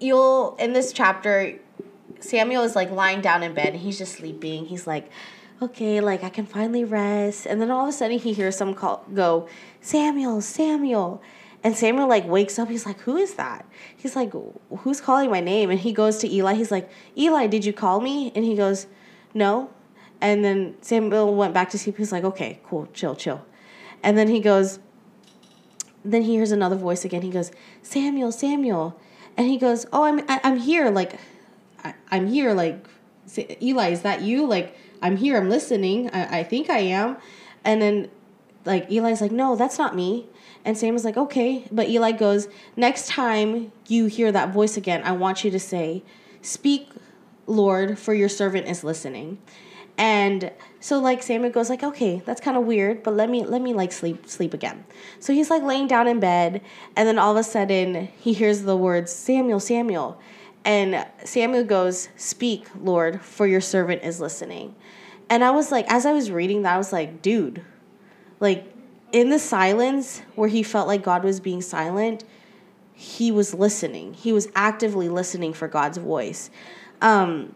you'll 0.00 0.56
in 0.56 0.72
this 0.72 0.92
chapter 0.92 1.58
Samuel 2.20 2.64
is 2.64 2.76
like 2.76 2.90
lying 2.90 3.20
down 3.20 3.42
in 3.42 3.54
bed 3.54 3.68
and 3.68 3.78
he's 3.78 3.98
just 3.98 4.16
sleeping. 4.16 4.66
He's 4.66 4.86
like, 4.86 5.10
okay, 5.62 6.00
like 6.00 6.22
I 6.22 6.28
can 6.30 6.46
finally 6.46 6.84
rest. 6.84 7.46
And 7.46 7.60
then 7.60 7.70
all 7.70 7.84
of 7.84 7.88
a 7.88 7.92
sudden 7.92 8.18
he 8.18 8.32
hears 8.32 8.56
some 8.56 8.74
call 8.74 9.04
go, 9.14 9.48
Samuel, 9.80 10.40
Samuel. 10.40 11.22
And 11.62 11.76
Samuel 11.76 12.08
like 12.08 12.26
wakes 12.26 12.58
up. 12.58 12.68
He's 12.68 12.86
like, 12.86 13.00
who 13.00 13.16
is 13.16 13.34
that? 13.34 13.66
He's 13.96 14.16
like, 14.16 14.32
who's 14.78 15.00
calling 15.00 15.30
my 15.30 15.40
name? 15.40 15.70
And 15.70 15.78
he 15.78 15.92
goes 15.92 16.18
to 16.18 16.28
Eli. 16.30 16.54
He's 16.54 16.70
like, 16.70 16.90
Eli, 17.16 17.46
did 17.46 17.64
you 17.64 17.72
call 17.72 18.00
me? 18.00 18.32
And 18.34 18.44
he 18.44 18.54
goes, 18.56 18.86
no. 19.34 19.70
And 20.22 20.44
then 20.44 20.76
Samuel 20.80 21.34
went 21.34 21.54
back 21.54 21.70
to 21.70 21.78
sleep. 21.78 21.96
He's 21.96 22.12
like, 22.12 22.24
okay, 22.24 22.60
cool, 22.64 22.88
chill, 22.92 23.14
chill. 23.14 23.44
And 24.02 24.16
then 24.16 24.28
he 24.28 24.40
goes, 24.40 24.78
then 26.02 26.22
he 26.22 26.32
hears 26.32 26.50
another 26.50 26.76
voice 26.76 27.04
again. 27.04 27.22
He 27.22 27.30
goes, 27.30 27.50
Samuel, 27.82 28.32
Samuel. 28.32 28.98
And 29.40 29.48
he 29.48 29.56
goes, 29.56 29.86
"Oh, 29.90 30.04
I'm 30.04 30.18
I, 30.28 30.34
am 30.34 30.40
i 30.44 30.48
am 30.50 30.56
here. 30.58 30.90
Like, 30.90 31.18
I, 31.82 31.94
am 32.10 32.26
here. 32.26 32.52
Like, 32.52 32.86
Eli, 33.62 33.88
is 33.88 34.02
that 34.02 34.20
you? 34.20 34.44
Like, 34.44 34.76
I'm 35.00 35.16
here. 35.16 35.38
I'm 35.38 35.48
listening. 35.48 36.10
I, 36.10 36.40
I 36.40 36.44
think 36.44 36.68
I 36.68 36.80
am." 36.80 37.16
And 37.64 37.80
then, 37.80 38.10
like, 38.66 38.90
Eli's 38.90 39.22
like, 39.22 39.32
"No, 39.32 39.56
that's 39.56 39.78
not 39.78 39.96
me." 39.96 40.26
And 40.62 40.76
Sam 40.76 40.94
is 40.94 41.06
like, 41.06 41.16
"Okay," 41.16 41.64
but 41.72 41.88
Eli 41.88 42.12
goes, 42.12 42.48
"Next 42.76 43.08
time 43.08 43.72
you 43.88 44.04
hear 44.08 44.30
that 44.30 44.52
voice 44.52 44.76
again, 44.76 45.00
I 45.04 45.12
want 45.12 45.42
you 45.42 45.50
to 45.52 45.58
say, 45.58 46.02
"Speak, 46.42 46.90
Lord, 47.46 47.98
for 47.98 48.12
your 48.12 48.28
servant 48.28 48.68
is 48.68 48.84
listening." 48.84 49.38
And 50.00 50.50
so 50.80 50.98
like 50.98 51.22
Samuel 51.22 51.52
goes 51.52 51.68
like, 51.68 51.82
okay, 51.82 52.22
that's 52.24 52.40
kind 52.40 52.56
of 52.56 52.64
weird, 52.64 53.02
but 53.02 53.14
let 53.14 53.28
me 53.28 53.44
let 53.44 53.60
me 53.60 53.74
like 53.74 53.92
sleep 53.92 54.26
sleep 54.26 54.54
again. 54.54 54.82
So 55.18 55.34
he's 55.34 55.50
like 55.50 55.62
laying 55.62 55.88
down 55.88 56.08
in 56.08 56.20
bed, 56.20 56.62
and 56.96 57.06
then 57.06 57.18
all 57.18 57.32
of 57.32 57.36
a 57.36 57.42
sudden 57.42 58.08
he 58.18 58.32
hears 58.32 58.62
the 58.62 58.78
words 58.78 59.12
Samuel, 59.12 59.60
Samuel, 59.60 60.18
and 60.64 61.06
Samuel 61.24 61.64
goes, 61.64 62.08
"Speak, 62.16 62.66
Lord, 62.80 63.20
for 63.20 63.46
your 63.46 63.60
servant 63.60 64.02
is 64.02 64.20
listening." 64.20 64.74
And 65.28 65.44
I 65.44 65.50
was 65.50 65.70
like, 65.70 65.84
as 65.92 66.06
I 66.06 66.12
was 66.12 66.30
reading 66.30 66.62
that, 66.62 66.74
I 66.74 66.78
was 66.78 66.94
like, 66.94 67.20
dude, 67.20 67.62
like 68.40 68.64
in 69.12 69.28
the 69.28 69.38
silence 69.38 70.22
where 70.34 70.48
he 70.48 70.62
felt 70.62 70.88
like 70.88 71.02
God 71.02 71.22
was 71.24 71.40
being 71.40 71.60
silent, 71.60 72.24
he 72.94 73.30
was 73.30 73.52
listening. 73.52 74.14
He 74.14 74.32
was 74.32 74.48
actively 74.56 75.10
listening 75.10 75.52
for 75.52 75.68
God's 75.68 75.98
voice. 75.98 76.50
Um, 77.02 77.54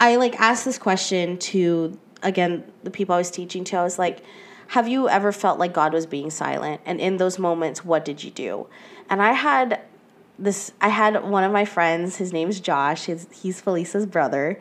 I 0.00 0.16
like 0.16 0.38
asked 0.40 0.64
this 0.64 0.78
question 0.78 1.38
to 1.38 1.98
again 2.22 2.64
the 2.82 2.90
people 2.90 3.14
I 3.14 3.18
was 3.18 3.30
teaching 3.30 3.64
to. 3.64 3.76
I 3.76 3.82
was 3.82 3.98
like, 3.98 4.22
"Have 4.68 4.88
you 4.88 5.08
ever 5.08 5.32
felt 5.32 5.58
like 5.58 5.72
God 5.72 5.92
was 5.92 6.06
being 6.06 6.30
silent? 6.30 6.80
And 6.84 7.00
in 7.00 7.16
those 7.16 7.38
moments, 7.38 7.84
what 7.84 8.04
did 8.04 8.22
you 8.22 8.30
do?" 8.30 8.66
And 9.10 9.22
I 9.22 9.32
had 9.32 9.80
this. 10.38 10.72
I 10.80 10.88
had 10.88 11.24
one 11.24 11.44
of 11.44 11.52
my 11.52 11.64
friends. 11.64 12.16
His 12.16 12.32
name's 12.32 12.60
Josh. 12.60 13.06
He's 13.06 13.26
he's 13.32 13.60
Felisa's 13.60 14.06
brother, 14.06 14.60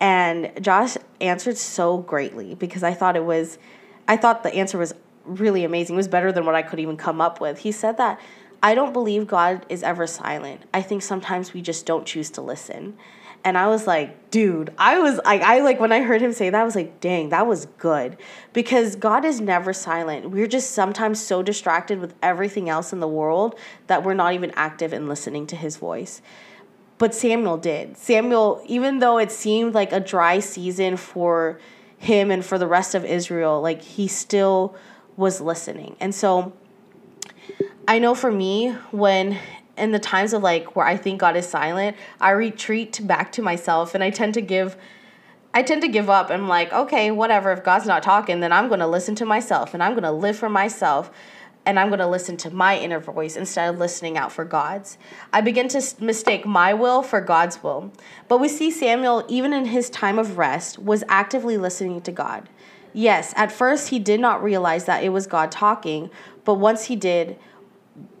and 0.00 0.50
Josh 0.60 0.96
answered 1.20 1.58
so 1.58 1.98
greatly 1.98 2.54
because 2.54 2.82
I 2.82 2.94
thought 2.94 3.16
it 3.16 3.24
was, 3.24 3.58
I 4.06 4.16
thought 4.16 4.42
the 4.42 4.54
answer 4.54 4.78
was 4.78 4.94
really 5.24 5.64
amazing. 5.64 5.96
It 5.96 5.98
was 5.98 6.08
better 6.08 6.32
than 6.32 6.46
what 6.46 6.54
I 6.54 6.62
could 6.62 6.80
even 6.80 6.96
come 6.96 7.20
up 7.20 7.40
with. 7.40 7.58
He 7.58 7.72
said 7.72 7.96
that. 7.98 8.20
I 8.60 8.74
don't 8.74 8.92
believe 8.92 9.28
God 9.28 9.64
is 9.68 9.84
ever 9.84 10.06
silent. 10.08 10.62
I 10.74 10.82
think 10.82 11.02
sometimes 11.02 11.52
we 11.52 11.62
just 11.62 11.86
don't 11.86 12.04
choose 12.04 12.28
to 12.30 12.40
listen. 12.40 12.96
And 13.44 13.56
I 13.56 13.68
was 13.68 13.86
like, 13.86 14.30
dude, 14.30 14.74
I 14.78 14.98
was 14.98 15.20
like, 15.24 15.42
I 15.42 15.60
like 15.60 15.80
when 15.80 15.92
I 15.92 16.02
heard 16.02 16.20
him 16.20 16.32
say 16.32 16.50
that, 16.50 16.60
I 16.60 16.64
was 16.64 16.74
like, 16.74 17.00
dang, 17.00 17.30
that 17.30 17.46
was 17.46 17.66
good. 17.78 18.16
Because 18.52 18.96
God 18.96 19.24
is 19.24 19.40
never 19.40 19.72
silent. 19.72 20.30
We're 20.30 20.48
just 20.48 20.72
sometimes 20.72 21.24
so 21.24 21.42
distracted 21.42 22.00
with 22.00 22.14
everything 22.22 22.68
else 22.68 22.92
in 22.92 23.00
the 23.00 23.08
world 23.08 23.58
that 23.86 24.04
we're 24.04 24.14
not 24.14 24.34
even 24.34 24.50
active 24.54 24.92
in 24.92 25.08
listening 25.08 25.46
to 25.48 25.56
his 25.56 25.76
voice. 25.76 26.20
But 26.98 27.14
Samuel 27.14 27.56
did. 27.56 27.96
Samuel, 27.96 28.62
even 28.66 28.98
though 28.98 29.18
it 29.18 29.30
seemed 29.30 29.72
like 29.72 29.92
a 29.92 30.00
dry 30.00 30.40
season 30.40 30.96
for 30.96 31.60
him 31.96 32.30
and 32.30 32.44
for 32.44 32.58
the 32.58 32.66
rest 32.66 32.94
of 32.94 33.04
Israel, 33.04 33.60
like 33.60 33.82
he 33.82 34.08
still 34.08 34.74
was 35.16 35.40
listening. 35.40 35.96
And 36.00 36.14
so 36.14 36.52
I 37.86 37.98
know 37.98 38.14
for 38.14 38.30
me, 38.30 38.72
when 38.90 39.38
in 39.78 39.92
the 39.92 39.98
times 39.98 40.32
of 40.32 40.42
like 40.42 40.76
where 40.76 40.86
I 40.86 40.96
think 40.96 41.20
God 41.20 41.36
is 41.36 41.48
silent, 41.48 41.96
I 42.20 42.30
retreat 42.30 43.06
back 43.06 43.32
to 43.32 43.42
myself 43.42 43.94
and 43.94 44.02
I 44.02 44.10
tend 44.10 44.34
to 44.34 44.40
give 44.40 44.76
I 45.54 45.62
tend 45.62 45.80
to 45.82 45.88
give 45.88 46.10
up. 46.10 46.30
I'm 46.30 46.46
like, 46.46 46.72
okay, 46.72 47.10
whatever. 47.10 47.50
If 47.52 47.64
God's 47.64 47.86
not 47.86 48.02
talking, 48.02 48.40
then 48.40 48.52
I'm 48.52 48.68
going 48.68 48.80
to 48.80 48.86
listen 48.86 49.14
to 49.16 49.24
myself 49.24 49.72
and 49.72 49.82
I'm 49.82 49.92
going 49.92 50.02
to 50.02 50.12
live 50.12 50.36
for 50.36 50.50
myself 50.50 51.10
and 51.64 51.78
I'm 51.78 51.88
going 51.88 51.98
to 51.98 52.06
listen 52.06 52.36
to 52.38 52.50
my 52.50 52.78
inner 52.78 53.00
voice 53.00 53.36
instead 53.36 53.68
of 53.68 53.78
listening 53.78 54.16
out 54.16 54.30
for 54.32 54.44
God's. 54.44 54.98
I 55.32 55.40
begin 55.40 55.68
to 55.68 55.82
mistake 56.00 56.46
my 56.46 56.74
will 56.74 57.02
for 57.02 57.20
God's 57.20 57.62
will. 57.62 57.92
But 58.28 58.38
we 58.38 58.48
see 58.48 58.70
Samuel, 58.70 59.24
even 59.28 59.52
in 59.52 59.66
his 59.66 59.90
time 59.90 60.18
of 60.18 60.38
rest, 60.38 60.78
was 60.78 61.04
actively 61.08 61.58
listening 61.58 62.00
to 62.02 62.12
God. 62.12 62.48
Yes, 62.94 63.34
at 63.36 63.52
first 63.52 63.88
he 63.88 63.98
did 63.98 64.18
not 64.18 64.42
realize 64.42 64.86
that 64.86 65.04
it 65.04 65.10
was 65.10 65.26
God 65.26 65.50
talking, 65.52 66.10
but 66.44 66.54
once 66.54 66.84
he 66.84 66.96
did, 66.96 67.38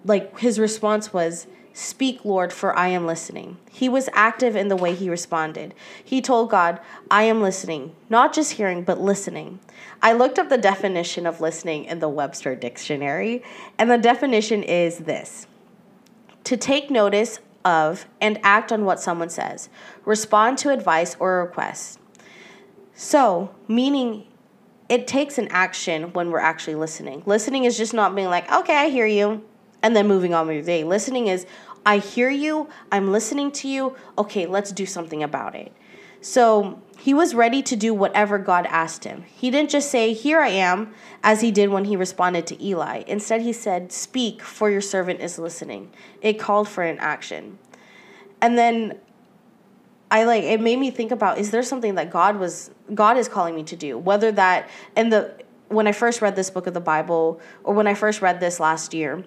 like 0.04 0.38
his 0.38 0.58
response 0.58 1.12
was, 1.12 1.46
Speak, 1.72 2.24
Lord, 2.24 2.52
for 2.52 2.76
I 2.76 2.88
am 2.88 3.06
listening. 3.06 3.56
He 3.70 3.88
was 3.88 4.08
active 4.12 4.56
in 4.56 4.66
the 4.66 4.74
way 4.74 4.96
he 4.96 5.08
responded. 5.08 5.74
He 6.04 6.20
told 6.20 6.50
God, 6.50 6.80
I 7.08 7.22
am 7.22 7.40
listening, 7.40 7.94
not 8.10 8.32
just 8.32 8.54
hearing, 8.54 8.82
but 8.82 9.00
listening. 9.00 9.60
I 10.02 10.12
looked 10.12 10.40
up 10.40 10.48
the 10.48 10.58
definition 10.58 11.24
of 11.24 11.40
listening 11.40 11.84
in 11.84 12.00
the 12.00 12.08
Webster 12.08 12.56
Dictionary, 12.56 13.44
and 13.78 13.88
the 13.88 13.96
definition 13.96 14.64
is 14.64 14.98
this 14.98 15.46
to 16.42 16.56
take 16.56 16.90
notice 16.90 17.38
of 17.64 18.06
and 18.20 18.40
act 18.42 18.72
on 18.72 18.84
what 18.84 18.98
someone 18.98 19.28
says, 19.28 19.68
respond 20.04 20.58
to 20.58 20.70
advice 20.70 21.16
or 21.20 21.42
request. 21.44 22.00
So, 22.94 23.54
meaning 23.68 24.26
it 24.88 25.06
takes 25.06 25.38
an 25.38 25.46
action 25.50 26.12
when 26.12 26.32
we're 26.32 26.40
actually 26.40 26.74
listening. 26.74 27.22
Listening 27.26 27.64
is 27.64 27.76
just 27.76 27.94
not 27.94 28.16
being 28.16 28.28
like, 28.28 28.50
okay, 28.50 28.76
I 28.76 28.88
hear 28.88 29.06
you 29.06 29.44
and 29.82 29.94
then 29.94 30.08
moving 30.08 30.34
on 30.34 30.46
with 30.46 30.56
your 30.56 30.64
day. 30.64 30.84
Listening 30.84 31.26
is, 31.26 31.46
I 31.86 31.98
hear 31.98 32.30
you, 32.30 32.68
I'm 32.92 33.12
listening 33.12 33.50
to 33.52 33.68
you, 33.68 33.96
okay, 34.16 34.46
let's 34.46 34.72
do 34.72 34.86
something 34.86 35.22
about 35.22 35.54
it. 35.54 35.72
So 36.20 36.82
he 36.98 37.14
was 37.14 37.34
ready 37.34 37.62
to 37.62 37.76
do 37.76 37.94
whatever 37.94 38.38
God 38.38 38.66
asked 38.66 39.04
him. 39.04 39.22
He 39.22 39.50
didn't 39.50 39.70
just 39.70 39.90
say, 39.90 40.12
Here 40.12 40.40
I 40.40 40.48
am, 40.48 40.92
as 41.22 41.40
he 41.40 41.52
did 41.52 41.70
when 41.70 41.84
he 41.84 41.96
responded 41.96 42.46
to 42.48 42.62
Eli. 42.62 43.04
Instead, 43.06 43.42
he 43.42 43.52
said, 43.52 43.92
Speak, 43.92 44.42
for 44.42 44.68
your 44.68 44.80
servant 44.80 45.20
is 45.20 45.38
listening. 45.38 45.92
It 46.20 46.34
called 46.34 46.68
for 46.68 46.82
an 46.82 46.98
action. 46.98 47.58
And 48.40 48.58
then 48.58 48.98
I 50.10 50.24
like 50.24 50.44
it 50.44 50.60
made 50.60 50.78
me 50.78 50.90
think 50.90 51.10
about 51.10 51.38
is 51.38 51.50
there 51.50 51.62
something 51.62 51.94
that 51.96 52.10
God 52.10 52.38
was 52.38 52.70
God 52.94 53.16
is 53.16 53.28
calling 53.28 53.54
me 53.54 53.62
to 53.64 53.76
do? 53.76 53.98
Whether 53.98 54.32
that 54.32 54.68
in 54.96 55.10
the 55.10 55.34
when 55.68 55.86
I 55.86 55.92
first 55.92 56.22
read 56.22 56.34
this 56.34 56.50
book 56.50 56.66
of 56.66 56.74
the 56.74 56.80
Bible 56.80 57.40
or 57.62 57.74
when 57.74 57.86
I 57.86 57.94
first 57.94 58.22
read 58.22 58.40
this 58.40 58.58
last 58.58 58.94
year, 58.94 59.24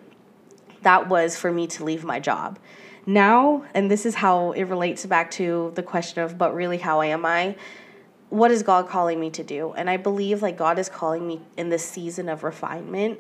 that 0.82 1.10
was 1.10 1.38
for 1.38 1.52
me 1.52 1.68
to 1.68 1.84
leave 1.84 2.04
my 2.04 2.20
job. 2.20 2.60
Now, 3.06 3.66
and 3.74 3.90
this 3.90 4.06
is 4.06 4.16
how 4.16 4.52
it 4.52 4.64
relates 4.64 5.06
back 5.06 5.32
to 5.32 5.72
the 5.76 5.84
question 5.84 6.22
of, 6.24 6.38
but 6.38 6.54
really, 6.54 6.78
how 6.78 7.02
am 7.02 7.26
I? 7.26 7.56
What 8.30 8.52
is 8.52 8.64
God 8.64 8.88
calling 8.88 9.20
me 9.20 9.30
to 9.32 9.44
do? 9.44 9.74
And 9.74 9.90
I 9.90 9.98
believe 9.98 10.42
like 10.42 10.58
God 10.58 10.80
is 10.80 10.88
calling 10.88 11.28
me 11.28 11.42
in 11.58 11.70
this 11.70 11.84
season 11.84 12.30
of 12.30 12.44
refinement. 12.44 13.20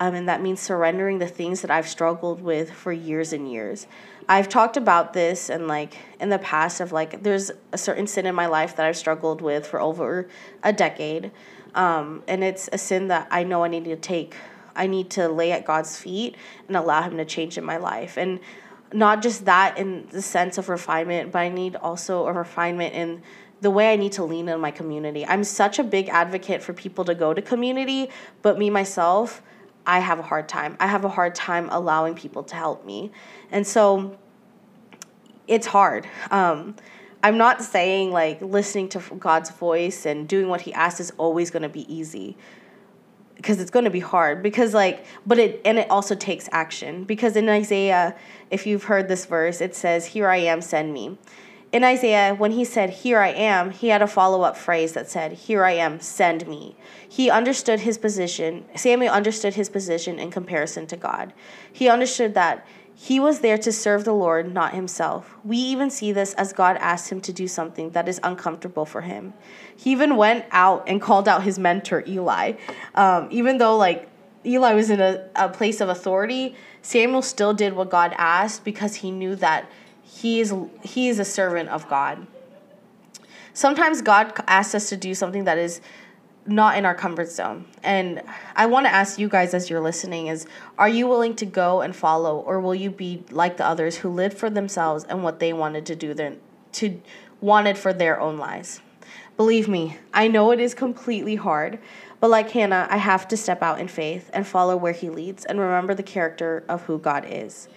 Um, 0.00 0.14
and 0.14 0.28
that 0.28 0.42
means 0.42 0.60
surrendering 0.60 1.18
the 1.18 1.26
things 1.26 1.62
that 1.62 1.70
I've 1.70 1.88
struggled 1.88 2.42
with 2.42 2.72
for 2.72 2.92
years 2.92 3.32
and 3.32 3.50
years. 3.50 3.86
I've 4.28 4.48
talked 4.48 4.76
about 4.76 5.12
this 5.12 5.48
and 5.48 5.66
like 5.66 5.96
in 6.20 6.28
the 6.28 6.38
past 6.38 6.80
of 6.80 6.92
like 6.92 7.22
there's 7.22 7.50
a 7.72 7.78
certain 7.78 8.06
sin 8.06 8.26
in 8.26 8.34
my 8.34 8.46
life 8.46 8.76
that 8.76 8.86
I've 8.86 8.96
struggled 8.96 9.40
with 9.40 9.66
for 9.66 9.80
over 9.80 10.28
a 10.62 10.72
decade. 10.72 11.30
Um, 11.74 12.22
and 12.28 12.44
it's 12.44 12.68
a 12.72 12.78
sin 12.78 13.08
that 13.08 13.28
I 13.30 13.44
know 13.44 13.64
I 13.64 13.68
need 13.68 13.84
to 13.84 13.96
take 13.96 14.34
I 14.76 14.86
need 14.86 15.10
to 15.10 15.28
lay 15.28 15.52
at 15.52 15.64
God's 15.64 15.96
feet 15.96 16.36
and 16.68 16.76
allow 16.76 17.02
Him 17.02 17.16
to 17.16 17.24
change 17.24 17.58
in 17.58 17.64
my 17.64 17.76
life. 17.76 18.16
And 18.16 18.40
not 18.92 19.22
just 19.22 19.44
that 19.46 19.78
in 19.78 20.06
the 20.10 20.22
sense 20.22 20.58
of 20.58 20.68
refinement, 20.68 21.32
but 21.32 21.40
I 21.40 21.48
need 21.48 21.76
also 21.76 22.26
a 22.26 22.32
refinement 22.32 22.94
in 22.94 23.22
the 23.60 23.70
way 23.70 23.92
I 23.92 23.96
need 23.96 24.12
to 24.12 24.24
lean 24.24 24.48
in 24.48 24.60
my 24.60 24.70
community. 24.70 25.24
I'm 25.24 25.44
such 25.44 25.78
a 25.78 25.84
big 25.84 26.08
advocate 26.08 26.62
for 26.62 26.72
people 26.72 27.04
to 27.04 27.14
go 27.14 27.32
to 27.32 27.40
community, 27.40 28.10
but 28.42 28.58
me 28.58 28.70
myself, 28.70 29.40
I 29.86 30.00
have 30.00 30.18
a 30.18 30.22
hard 30.22 30.48
time. 30.48 30.76
I 30.80 30.88
have 30.88 31.04
a 31.04 31.08
hard 31.08 31.34
time 31.34 31.68
allowing 31.70 32.14
people 32.14 32.42
to 32.44 32.56
help 32.56 32.84
me. 32.84 33.12
And 33.50 33.66
so 33.66 34.18
it's 35.46 35.66
hard. 35.66 36.08
Um, 36.30 36.74
I'm 37.22 37.38
not 37.38 37.62
saying 37.62 38.10
like 38.10 38.42
listening 38.42 38.88
to 38.90 39.00
God's 39.16 39.50
voice 39.50 40.06
and 40.06 40.28
doing 40.28 40.48
what 40.48 40.62
He 40.62 40.72
asks 40.72 41.00
is 41.00 41.12
always 41.16 41.50
going 41.50 41.62
to 41.62 41.68
be 41.68 41.92
easy 41.92 42.36
because 43.42 43.60
it's 43.60 43.72
going 43.72 43.84
to 43.84 43.90
be 43.90 44.00
hard 44.00 44.40
because 44.40 44.72
like 44.72 45.04
but 45.26 45.38
it 45.38 45.60
and 45.64 45.76
it 45.76 45.90
also 45.90 46.14
takes 46.14 46.48
action 46.52 47.02
because 47.02 47.36
in 47.36 47.48
Isaiah 47.48 48.14
if 48.50 48.66
you've 48.66 48.84
heard 48.84 49.08
this 49.08 49.26
verse 49.26 49.60
it 49.60 49.74
says 49.74 50.06
here 50.06 50.28
I 50.28 50.36
am 50.36 50.62
send 50.62 50.94
me. 50.94 51.18
In 51.72 51.82
Isaiah 51.82 52.34
when 52.34 52.52
he 52.52 52.64
said 52.64 52.90
here 52.90 53.18
I 53.18 53.30
am 53.30 53.70
he 53.72 53.88
had 53.88 54.00
a 54.00 54.06
follow-up 54.06 54.56
phrase 54.56 54.92
that 54.92 55.10
said 55.10 55.32
here 55.32 55.64
I 55.64 55.72
am 55.72 55.98
send 56.00 56.46
me. 56.46 56.76
He 57.08 57.30
understood 57.30 57.80
his 57.80 57.98
position 57.98 58.64
Samuel 58.76 59.12
understood 59.12 59.54
his 59.54 59.68
position 59.68 60.20
in 60.20 60.30
comparison 60.30 60.86
to 60.86 60.96
God. 60.96 61.32
He 61.72 61.88
understood 61.88 62.34
that 62.34 62.64
he 62.94 63.18
was 63.18 63.40
there 63.40 63.58
to 63.58 63.72
serve 63.72 64.04
the 64.04 64.12
Lord, 64.12 64.52
not 64.52 64.74
himself. 64.74 65.34
We 65.44 65.56
even 65.56 65.90
see 65.90 66.12
this 66.12 66.34
as 66.34 66.52
God 66.52 66.76
asked 66.78 67.10
him 67.10 67.20
to 67.22 67.32
do 67.32 67.48
something 67.48 67.90
that 67.90 68.08
is 68.08 68.20
uncomfortable 68.22 68.84
for 68.84 69.00
him. 69.00 69.32
He 69.76 69.90
even 69.92 70.16
went 70.16 70.44
out 70.50 70.84
and 70.86 71.00
called 71.00 71.26
out 71.26 71.42
his 71.42 71.58
mentor, 71.58 72.04
Eli. 72.06 72.52
Um, 72.94 73.28
even 73.30 73.58
though, 73.58 73.76
like, 73.76 74.08
Eli 74.44 74.74
was 74.74 74.90
in 74.90 75.00
a, 75.00 75.28
a 75.34 75.48
place 75.48 75.80
of 75.80 75.88
authority, 75.88 76.54
Samuel 76.82 77.22
still 77.22 77.54
did 77.54 77.74
what 77.74 77.90
God 77.90 78.14
asked 78.18 78.64
because 78.64 78.96
he 78.96 79.10
knew 79.10 79.36
that 79.36 79.70
he 80.02 80.40
is, 80.40 80.54
he 80.82 81.08
is 81.08 81.18
a 81.18 81.24
servant 81.24 81.70
of 81.70 81.88
God. 81.88 82.26
Sometimes 83.54 84.02
God 84.02 84.32
asks 84.46 84.74
us 84.74 84.88
to 84.90 84.96
do 84.96 85.14
something 85.14 85.44
that 85.44 85.58
is 85.58 85.80
not 86.46 86.76
in 86.76 86.84
our 86.84 86.94
comfort 86.94 87.30
zone. 87.30 87.66
And 87.82 88.22
I 88.56 88.66
want 88.66 88.86
to 88.86 88.90
ask 88.90 89.18
you 89.18 89.28
guys 89.28 89.54
as 89.54 89.70
you're 89.70 89.80
listening 89.80 90.26
is 90.26 90.46
are 90.78 90.88
you 90.88 91.06
willing 91.06 91.34
to 91.36 91.46
go 91.46 91.80
and 91.80 91.94
follow 91.94 92.38
or 92.40 92.60
will 92.60 92.74
you 92.74 92.90
be 92.90 93.22
like 93.30 93.56
the 93.56 93.66
others 93.66 93.98
who 93.98 94.08
lived 94.08 94.36
for 94.36 94.50
themselves 94.50 95.04
and 95.04 95.22
what 95.22 95.38
they 95.38 95.52
wanted 95.52 95.86
to 95.86 95.96
do 95.96 96.14
then 96.14 96.40
to 96.72 97.00
wanted 97.40 97.78
for 97.78 97.92
their 97.92 98.20
own 98.20 98.38
lives? 98.38 98.80
Believe 99.36 99.68
me, 99.68 99.98
I 100.12 100.28
know 100.28 100.50
it 100.50 100.60
is 100.60 100.74
completely 100.74 101.36
hard, 101.36 101.78
but 102.20 102.30
like 102.30 102.50
Hannah, 102.50 102.86
I 102.90 102.98
have 102.98 103.26
to 103.28 103.36
step 103.36 103.62
out 103.62 103.80
in 103.80 103.88
faith 103.88 104.30
and 104.32 104.46
follow 104.46 104.76
where 104.76 104.92
he 104.92 105.10
leads 105.10 105.44
and 105.44 105.58
remember 105.58 105.94
the 105.94 106.02
character 106.02 106.64
of 106.68 106.82
who 106.82 106.98
God 106.98 107.24
is. 107.28 107.68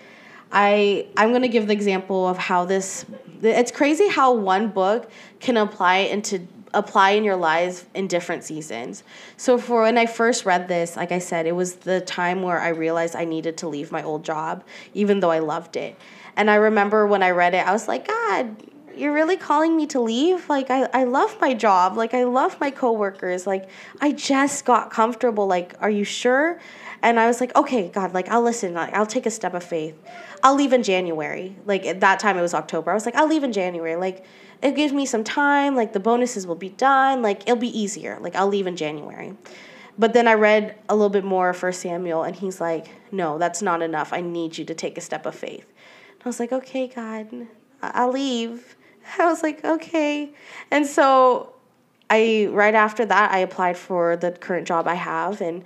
I 0.52 1.08
I'm 1.18 1.30
going 1.30 1.42
to 1.42 1.48
give 1.48 1.68
the 1.68 1.74
example 1.74 2.28
of 2.28 2.38
how 2.38 2.66
this 2.66 3.06
it's 3.42 3.72
crazy 3.72 4.08
how 4.08 4.34
one 4.34 4.70
book 4.70 5.10
can 5.40 5.58
apply 5.58 5.98
into 5.98 6.48
apply 6.76 7.12
in 7.12 7.24
your 7.24 7.36
lives 7.36 7.86
in 7.94 8.08
different 8.08 8.44
seasons. 8.44 9.04
So 9.38 9.58
for 9.58 9.84
when 9.84 9.98
I 9.98 10.06
first 10.06 10.46
read 10.46 10.68
this, 10.68 10.96
like 10.96 11.12
I 11.12 11.20
said, 11.20 11.46
it 11.46 11.54
was 11.54 11.76
the 11.76 12.02
time 12.02 12.44
where 12.44 12.60
I 12.60 12.70
realized 12.70 13.16
I 13.16 13.26
needed 13.26 13.58
to 13.58 13.68
leave 13.68 13.92
my 13.92 14.04
old 14.04 14.24
job, 14.24 14.64
even 14.94 15.20
though 15.20 15.32
I 15.32 15.40
loved 15.40 15.76
it. 15.76 15.98
And 16.36 16.52
I 16.52 16.56
remember 16.56 17.08
when 17.08 17.24
I 17.24 17.32
read 17.32 17.54
it, 17.54 17.66
I 17.66 17.72
was 17.72 17.88
like, 17.88 18.08
God, 18.08 18.56
you're 18.96 19.14
really 19.14 19.38
calling 19.38 19.76
me 19.76 19.88
to 19.88 20.00
leave? 20.00 20.48
Like 20.50 20.70
I, 20.70 20.84
I 20.94 21.04
love 21.04 21.38
my 21.42 21.54
job. 21.54 21.98
Like 21.98 22.14
I 22.14 22.24
love 22.24 22.60
my 22.60 22.72
coworkers. 22.72 23.46
Like 23.46 23.70
I 24.02 24.12
just 24.12 24.66
got 24.66 24.92
comfortable. 24.92 25.48
Like, 25.48 25.76
are 25.80 25.90
you 25.90 26.04
sure? 26.04 26.60
And 27.02 27.20
I 27.20 27.28
was 27.28 27.40
like, 27.40 27.56
okay, 27.56 27.90
God, 27.90 28.14
like 28.14 28.30
I'll 28.30 28.42
listen. 28.42 28.74
Like 28.74 28.94
I'll 28.94 29.06
take 29.06 29.26
a 29.26 29.32
step 29.32 29.54
of 29.54 29.64
faith. 29.64 29.96
I'll 30.44 30.56
leave 30.56 30.74
in 30.74 30.84
January. 30.84 31.56
Like 31.66 31.86
at 31.86 32.00
that 32.02 32.20
time 32.20 32.38
it 32.38 32.42
was 32.42 32.54
October. 32.54 32.92
I 32.92 32.94
was 32.94 33.06
like, 33.06 33.16
I'll 33.16 33.28
leave 33.28 33.44
in 33.44 33.52
January. 33.52 33.96
Like 33.96 34.26
it 34.62 34.76
gives 34.76 34.94
me 34.94 35.06
some 35.06 35.24
time. 35.24 35.76
Like 35.76 35.94
the 35.94 36.00
bonuses 36.00 36.48
will 36.48 36.56
be 36.56 36.70
done. 36.70 37.22
Like 37.22 37.42
it'll 37.44 37.56
be 37.56 37.78
easier. 37.78 38.18
Like 38.20 38.36
I'll 38.36 38.48
leave 38.48 38.68
in 38.68 38.76
January. 38.76 39.36
But 39.98 40.14
then 40.14 40.28
I 40.28 40.34
read 40.34 40.76
a 40.90 40.96
little 40.96 41.10
bit 41.10 41.24
more 41.24 41.54
for 41.54 41.72
Samuel, 41.72 42.24
and 42.24 42.36
he's 42.36 42.60
like, 42.60 42.88
no, 43.14 43.38
that's 43.38 43.62
not 43.62 43.82
enough. 43.82 44.12
I 44.12 44.20
need 44.20 44.58
you 44.58 44.66
to 44.66 44.76
take 44.76 44.98
a 44.98 45.02
step 45.02 45.26
of 45.26 45.36
faith. 45.36 45.66
And 46.12 46.22
I 46.26 46.28
was 46.30 46.40
like, 46.40 46.52
okay, 46.52 46.88
God, 46.88 47.48
I'll 47.82 48.12
leave. 48.12 48.76
I 49.20 49.26
was 49.26 49.42
like, 49.42 49.64
okay. 49.64 50.34
And 50.70 50.86
so 50.86 51.54
I 52.10 52.50
right 52.52 52.76
after 52.76 53.06
that 53.06 53.32
I 53.32 53.40
applied 53.40 53.78
for 53.78 54.16
the 54.16 54.32
current 54.32 54.68
job 54.68 54.88
I 54.88 54.96
have 54.96 55.42
and 55.42 55.64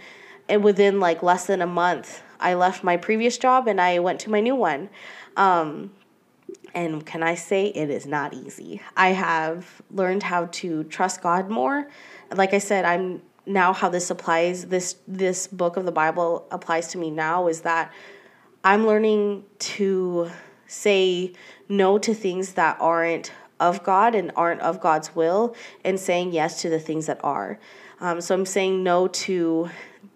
and 0.47 0.63
within 0.63 0.99
like 0.99 1.21
less 1.21 1.45
than 1.45 1.61
a 1.61 1.67
month 1.67 2.21
I 2.39 2.53
left 2.53 2.83
my 2.83 2.97
previous 2.97 3.37
job 3.37 3.67
and 3.67 3.81
I 3.81 3.99
went 3.99 4.21
to 4.21 4.29
my 4.29 4.39
new 4.39 4.55
one. 4.55 4.89
Um, 5.35 5.91
and 6.73 7.05
can 7.05 7.23
I 7.23 7.35
say 7.35 7.67
it 7.67 7.89
is 7.89 8.05
not 8.05 8.33
easy? 8.33 8.81
I 8.95 9.09
have 9.09 9.81
learned 9.91 10.23
how 10.23 10.45
to 10.45 10.83
trust 10.85 11.21
God 11.21 11.49
more. 11.49 11.89
Like 12.33 12.53
I 12.53 12.59
said, 12.59 12.85
I'm 12.85 13.21
now 13.45 13.73
how 13.73 13.89
this 13.89 14.09
applies 14.09 14.65
this 14.67 14.95
this 15.07 15.47
book 15.47 15.75
of 15.77 15.85
the 15.85 15.91
Bible 15.91 16.47
applies 16.51 16.87
to 16.89 16.97
me 16.97 17.09
now 17.09 17.47
is 17.47 17.61
that 17.61 17.91
I'm 18.63 18.85
learning 18.85 19.45
to 19.59 20.29
say 20.67 21.33
no 21.67 21.97
to 21.97 22.13
things 22.13 22.53
that 22.53 22.77
aren't 22.79 23.31
of 23.59 23.83
God 23.83 24.15
and 24.15 24.31
aren't 24.35 24.61
of 24.61 24.79
God's 24.79 25.15
will, 25.15 25.55
and 25.83 25.99
saying 25.99 26.31
yes 26.31 26.61
to 26.61 26.69
the 26.69 26.79
things 26.79 27.07
that 27.07 27.19
are. 27.23 27.59
Um, 27.99 28.21
so 28.21 28.33
I'm 28.33 28.45
saying 28.45 28.83
no 28.83 29.07
to 29.07 29.69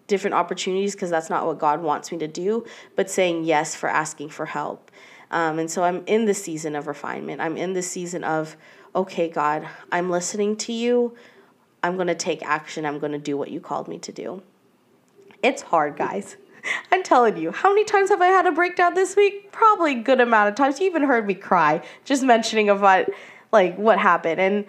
different 0.06 0.34
opportunities 0.34 0.94
because 0.94 1.10
that's 1.10 1.30
not 1.30 1.46
what 1.46 1.58
God 1.58 1.82
wants 1.82 2.10
me 2.12 2.18
to 2.18 2.28
do, 2.28 2.64
but 2.96 3.10
saying 3.10 3.44
yes 3.44 3.74
for 3.74 3.88
asking 3.88 4.30
for 4.30 4.46
help. 4.46 4.90
Um, 5.34 5.58
and 5.58 5.68
so 5.68 5.82
I'm 5.82 6.04
in 6.06 6.26
the 6.26 6.32
season 6.32 6.76
of 6.76 6.86
refinement. 6.86 7.40
I'm 7.40 7.56
in 7.56 7.72
the 7.72 7.82
season 7.82 8.22
of, 8.22 8.56
okay, 8.94 9.28
God, 9.28 9.68
I'm 9.90 10.08
listening 10.08 10.56
to 10.58 10.72
you. 10.72 11.16
I'm 11.82 11.96
going 11.96 12.06
to 12.06 12.14
take 12.14 12.42
action. 12.46 12.86
I'm 12.86 13.00
going 13.00 13.10
to 13.10 13.18
do 13.18 13.36
what 13.36 13.50
you 13.50 13.58
called 13.58 13.88
me 13.88 13.98
to 13.98 14.12
do. 14.12 14.44
It's 15.42 15.60
hard, 15.60 15.96
guys. 15.96 16.36
I'm 16.92 17.02
telling 17.02 17.36
you, 17.36 17.50
how 17.50 17.70
many 17.70 17.84
times 17.84 18.10
have 18.10 18.22
I 18.22 18.28
had 18.28 18.46
a 18.46 18.52
breakdown 18.52 18.94
this 18.94 19.16
week? 19.16 19.50
Probably 19.50 19.98
a 19.98 20.02
good 20.02 20.20
amount 20.20 20.50
of 20.50 20.54
times. 20.54 20.78
You 20.78 20.86
even 20.86 21.02
heard 21.02 21.26
me 21.26 21.34
cry 21.34 21.82
just 22.04 22.22
mentioning 22.22 22.68
what, 22.68 23.10
like, 23.50 23.76
what 23.76 23.98
happened. 23.98 24.40
And 24.40 24.64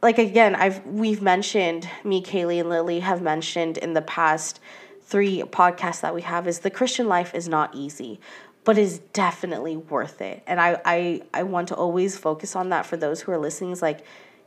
like 0.00 0.18
again, 0.18 0.54
I've 0.54 0.84
we've 0.86 1.20
mentioned 1.20 1.88
me, 2.04 2.22
Kaylee, 2.22 2.60
and 2.60 2.68
Lily 2.68 3.00
have 3.00 3.20
mentioned 3.20 3.78
in 3.78 3.94
the 3.94 4.02
past 4.02 4.60
three 5.02 5.42
podcasts 5.42 6.02
that 6.02 6.14
we 6.14 6.22
have 6.22 6.46
is 6.46 6.60
the 6.60 6.70
Christian 6.70 7.08
life 7.08 7.34
is 7.34 7.48
not 7.48 7.74
easy, 7.74 8.20
but 8.68 8.76
is 8.76 8.98
definitely 9.14 9.78
worth 9.78 10.20
it. 10.20 10.42
And 10.46 10.60
I 10.60 10.78
I 10.84 11.22
I 11.32 11.42
want 11.44 11.68
to 11.68 11.74
always 11.74 12.18
focus 12.18 12.54
on 12.54 12.68
that 12.68 12.84
for 12.84 12.98
those 12.98 13.22
who 13.22 13.32
are 13.32 13.38
listening. 13.38 13.70
Is 13.70 13.80
like, 13.80 14.00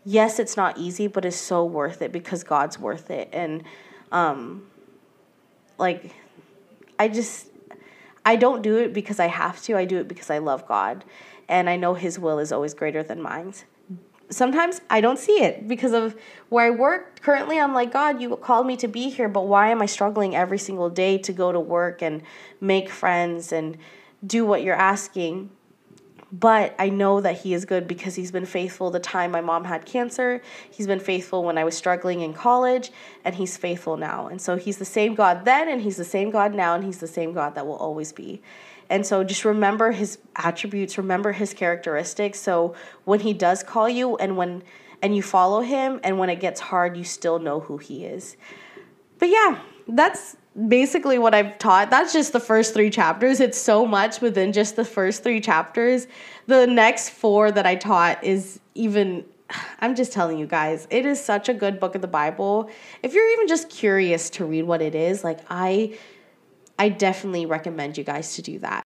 yes, 0.05 0.37
it's 0.37 0.55
not 0.55 0.77
easy, 0.77 1.07
but 1.07 1.25
it's 1.25 1.35
so 1.35 1.65
worth 1.65 2.03
it 2.03 2.11
because 2.11 2.43
God's 2.43 2.77
worth 2.77 3.09
it. 3.09 3.29
And 3.33 3.63
um, 4.11 4.67
like 5.79 6.13
I 6.99 7.07
just 7.07 7.47
I 8.23 8.35
don't 8.35 8.61
do 8.61 8.77
it 8.77 8.93
because 8.93 9.19
I 9.19 9.25
have 9.25 9.59
to. 9.63 9.75
I 9.75 9.85
do 9.85 9.97
it 9.97 10.07
because 10.07 10.29
I 10.29 10.37
love 10.37 10.67
God 10.67 11.03
and 11.49 11.67
I 11.67 11.75
know 11.75 11.95
his 11.95 12.19
will 12.19 12.37
is 12.37 12.51
always 12.51 12.75
greater 12.75 13.01
than 13.01 13.23
mine. 13.23 13.55
Sometimes 14.29 14.81
I 14.87 15.01
don't 15.01 15.17
see 15.17 15.41
it 15.41 15.67
because 15.67 15.93
of 15.93 16.15
where 16.49 16.67
I 16.67 16.69
work. 16.69 17.21
Currently, 17.21 17.59
I'm 17.59 17.73
like, 17.73 17.91
God, 17.91 18.21
you 18.21 18.35
called 18.35 18.67
me 18.67 18.77
to 18.77 18.87
be 18.87 19.09
here, 19.09 19.27
but 19.27 19.47
why 19.47 19.71
am 19.71 19.81
I 19.81 19.87
struggling 19.87 20.35
every 20.35 20.59
single 20.59 20.91
day 20.91 21.17
to 21.17 21.33
go 21.33 21.51
to 21.51 21.59
work 21.59 22.03
and 22.03 22.21
make 22.61 22.87
friends 22.87 23.51
and 23.51 23.79
do 24.25 24.45
what 24.45 24.63
you're 24.63 24.75
asking? 24.75 25.49
But 26.31 26.75
I 26.79 26.89
know 26.89 27.19
that 27.19 27.41
He 27.41 27.53
is 27.53 27.65
good 27.65 27.87
because 27.87 28.15
He's 28.15 28.31
been 28.31 28.45
faithful 28.45 28.89
the 28.89 28.99
time 28.99 29.31
my 29.31 29.41
mom 29.41 29.65
had 29.65 29.85
cancer. 29.85 30.41
He's 30.69 30.87
been 30.87 30.99
faithful 30.99 31.43
when 31.43 31.57
I 31.57 31.65
was 31.65 31.75
struggling 31.75 32.21
in 32.21 32.33
college, 32.33 32.91
and 33.25 33.35
He's 33.35 33.57
faithful 33.57 33.97
now. 33.97 34.27
And 34.27 34.41
so 34.41 34.55
He's 34.55 34.77
the 34.77 34.85
same 34.85 35.13
God 35.13 35.43
then, 35.43 35.67
and 35.67 35.81
He's 35.81 35.97
the 35.97 36.05
same 36.05 36.31
God 36.31 36.53
now, 36.55 36.73
and 36.73 36.85
He's 36.85 36.99
the 36.99 37.07
same 37.07 37.33
God 37.33 37.55
that 37.55 37.67
will 37.67 37.75
always 37.75 38.13
be. 38.13 38.41
And 38.89 39.05
so 39.05 39.23
just 39.23 39.43
remember 39.43 39.91
His 39.91 40.19
attributes, 40.37 40.97
remember 40.97 41.33
His 41.33 41.53
characteristics. 41.53 42.39
So 42.39 42.75
when 43.03 43.19
He 43.19 43.33
does 43.33 43.61
call 43.61 43.89
you, 43.89 44.15
and 44.17 44.37
when 44.37 44.63
and 45.01 45.15
you 45.15 45.21
follow 45.21 45.61
Him, 45.61 45.99
and 46.03 46.17
when 46.17 46.29
it 46.29 46.39
gets 46.39 46.61
hard, 46.61 46.95
you 46.95 47.03
still 47.03 47.39
know 47.39 47.59
who 47.59 47.77
He 47.77 48.05
is. 48.05 48.37
But 49.19 49.29
yeah, 49.29 49.59
that's 49.87 50.37
basically 50.67 51.17
what 51.17 51.33
I've 51.33 51.57
taught. 51.57 51.89
That's 51.89 52.13
just 52.13 52.33
the 52.33 52.39
first 52.39 52.73
three 52.73 52.89
chapters. 52.89 53.39
It's 53.39 53.57
so 53.57 53.85
much 53.85 54.21
within 54.21 54.51
just 54.53 54.75
the 54.75 54.85
first 54.85 55.23
three 55.23 55.39
chapters. 55.39 56.07
The 56.47 56.67
next 56.67 57.09
four 57.09 57.51
that 57.51 57.65
I 57.65 57.75
taught 57.75 58.23
is 58.23 58.59
even. 58.75 59.25
I'm 59.81 59.95
just 59.95 60.13
telling 60.13 60.37
you 60.37 60.47
guys, 60.47 60.87
it 60.89 61.05
is 61.05 61.21
such 61.21 61.49
a 61.49 61.53
good 61.53 61.77
book 61.77 61.93
of 61.93 62.01
the 62.01 62.07
Bible. 62.07 62.69
If 63.03 63.13
you're 63.13 63.29
even 63.33 63.49
just 63.49 63.69
curious 63.69 64.29
to 64.31 64.45
read 64.45 64.63
what 64.63 64.81
it 64.81 64.95
is, 64.95 65.25
like 65.25 65.39
I 65.49 65.97
I 66.79 66.89
definitely 66.89 67.45
recommend 67.45 67.97
you 67.97 68.05
guys 68.05 68.35
to 68.35 68.41
do 68.41 68.59
that. 68.59 68.83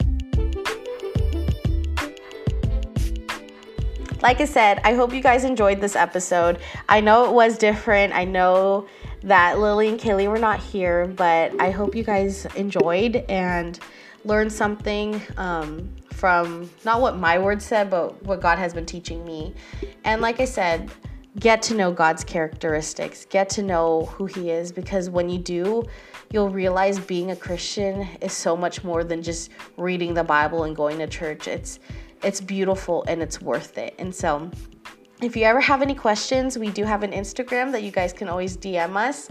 Like 4.21 4.39
I 4.39 4.45
said, 4.45 4.81
I 4.83 4.93
hope 4.93 5.13
you 5.13 5.21
guys 5.21 5.43
enjoyed 5.43 5.81
this 5.81 5.95
episode. 5.95 6.59
I 6.87 7.01
know 7.01 7.25
it 7.25 7.31
was 7.31 7.57
different. 7.57 8.13
I 8.13 8.23
know 8.23 8.87
that 9.23 9.59
Lily 9.59 9.89
and 9.89 9.99
Kaylee 9.99 10.27
were 10.27 10.39
not 10.39 10.59
here, 10.59 11.07
but 11.07 11.59
I 11.61 11.71
hope 11.71 11.95
you 11.95 12.03
guys 12.03 12.45
enjoyed 12.55 13.17
and 13.29 13.79
learned 14.25 14.51
something 14.51 15.21
um, 15.37 15.89
from 16.11 16.69
not 16.85 17.01
what 17.01 17.17
my 17.17 17.37
words 17.37 17.65
said, 17.65 17.89
but 17.89 18.21
what 18.23 18.41
God 18.41 18.57
has 18.57 18.73
been 18.73 18.85
teaching 18.85 19.23
me. 19.25 19.53
And 20.03 20.21
like 20.21 20.39
I 20.39 20.45
said, 20.45 20.91
get 21.39 21.61
to 21.63 21.75
know 21.75 21.91
God's 21.91 22.23
characteristics, 22.23 23.25
get 23.25 23.49
to 23.51 23.63
know 23.63 24.05
who 24.05 24.25
He 24.25 24.49
is, 24.49 24.71
because 24.71 25.09
when 25.09 25.29
you 25.29 25.39
do, 25.39 25.83
you'll 26.31 26.49
realize 26.49 26.99
being 26.99 27.31
a 27.31 27.35
Christian 27.35 28.07
is 28.21 28.33
so 28.33 28.57
much 28.57 28.83
more 28.83 29.03
than 29.03 29.21
just 29.21 29.51
reading 29.77 30.13
the 30.13 30.23
Bible 30.23 30.63
and 30.63 30.75
going 30.75 30.97
to 30.99 31.07
church. 31.07 31.47
It's 31.47 31.79
it's 32.23 32.39
beautiful 32.39 33.03
and 33.07 33.21
it's 33.21 33.41
worth 33.41 33.77
it. 33.79 33.95
And 33.97 34.13
so 34.13 34.51
if 35.21 35.35
you 35.35 35.43
ever 35.43 35.59
have 35.59 35.81
any 35.81 35.93
questions, 35.93 36.57
we 36.57 36.69
do 36.69 36.83
have 36.83 37.03
an 37.03 37.11
Instagram 37.11 37.71
that 37.71 37.83
you 37.83 37.91
guys 37.91 38.11
can 38.11 38.27
always 38.27 38.57
DM 38.57 38.95
us. 38.95 39.29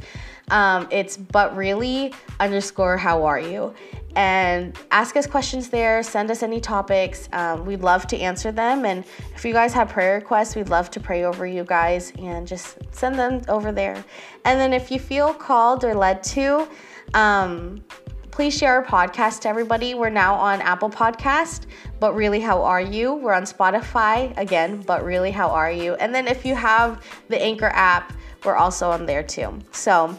Um, 0.51 0.89
it's 0.91 1.17
but 1.17 1.57
really 1.57 2.13
underscore 2.39 2.97
how 2.97 3.25
are 3.25 3.39
you? 3.39 3.75
And 4.17 4.77
ask 4.91 5.17
us 5.17 5.27
questions 5.27 5.69
there 5.69 6.03
send 6.03 6.31
us 6.31 6.43
any 6.43 6.61
topics. 6.61 7.29
Um, 7.33 7.65
we'd 7.65 7.83
love 7.83 8.07
to 8.09 8.19
answer 8.19 8.51
them. 8.51 8.85
And 8.85 9.05
if 9.35 9.45
you 9.45 9.53
guys 9.53 9.73
have 9.73 9.89
prayer 9.89 10.17
requests 10.17 10.57
we'd 10.57 10.69
love 10.69 10.91
to 10.93 11.01
pray 11.01 11.25
over 11.25 11.47
you 11.47 11.65
guys 11.65 12.13
and 12.19 12.47
just 12.47 12.79
send 12.93 13.17
them 13.17 13.43
over 13.49 13.71
there. 13.73 14.05
And 14.45 14.61
then 14.61 14.73
if 14.73 14.91
you 14.91 14.99
feel 14.99 15.33
called 15.33 15.85
or 15.85 15.95
led 15.95 16.23
to 16.25 16.69
um, 17.15 17.85
please 18.31 18.57
share 18.57 18.75
our 18.75 18.85
podcast 18.85 19.41
to 19.41 19.49
everybody. 19.49 19.95
We're 19.95 20.11
now 20.11 20.35
on 20.35 20.61
Apple 20.61 20.91
Podcast, 20.91 21.67
but 21.99 22.15
really, 22.15 22.41
how 22.41 22.63
are 22.63 22.81
you? 22.81 23.15
We're 23.15 23.35
on 23.35 23.43
Spotify 23.43 24.37
again, 24.39 24.83
but 24.83 25.05
really, 25.05 25.31
how 25.31 25.51
are 25.51 25.71
you? 25.71 25.95
And 25.95 26.15
then 26.15 26.29
if 26.29 26.45
you 26.45 26.55
have 26.55 27.05
the 27.29 27.41
Anchor 27.41 27.71
app, 27.75 28.13
we're 28.45 28.57
also 28.57 28.91
on 28.91 29.07
there 29.07 29.23
too. 29.23 29.59
So 29.73 30.19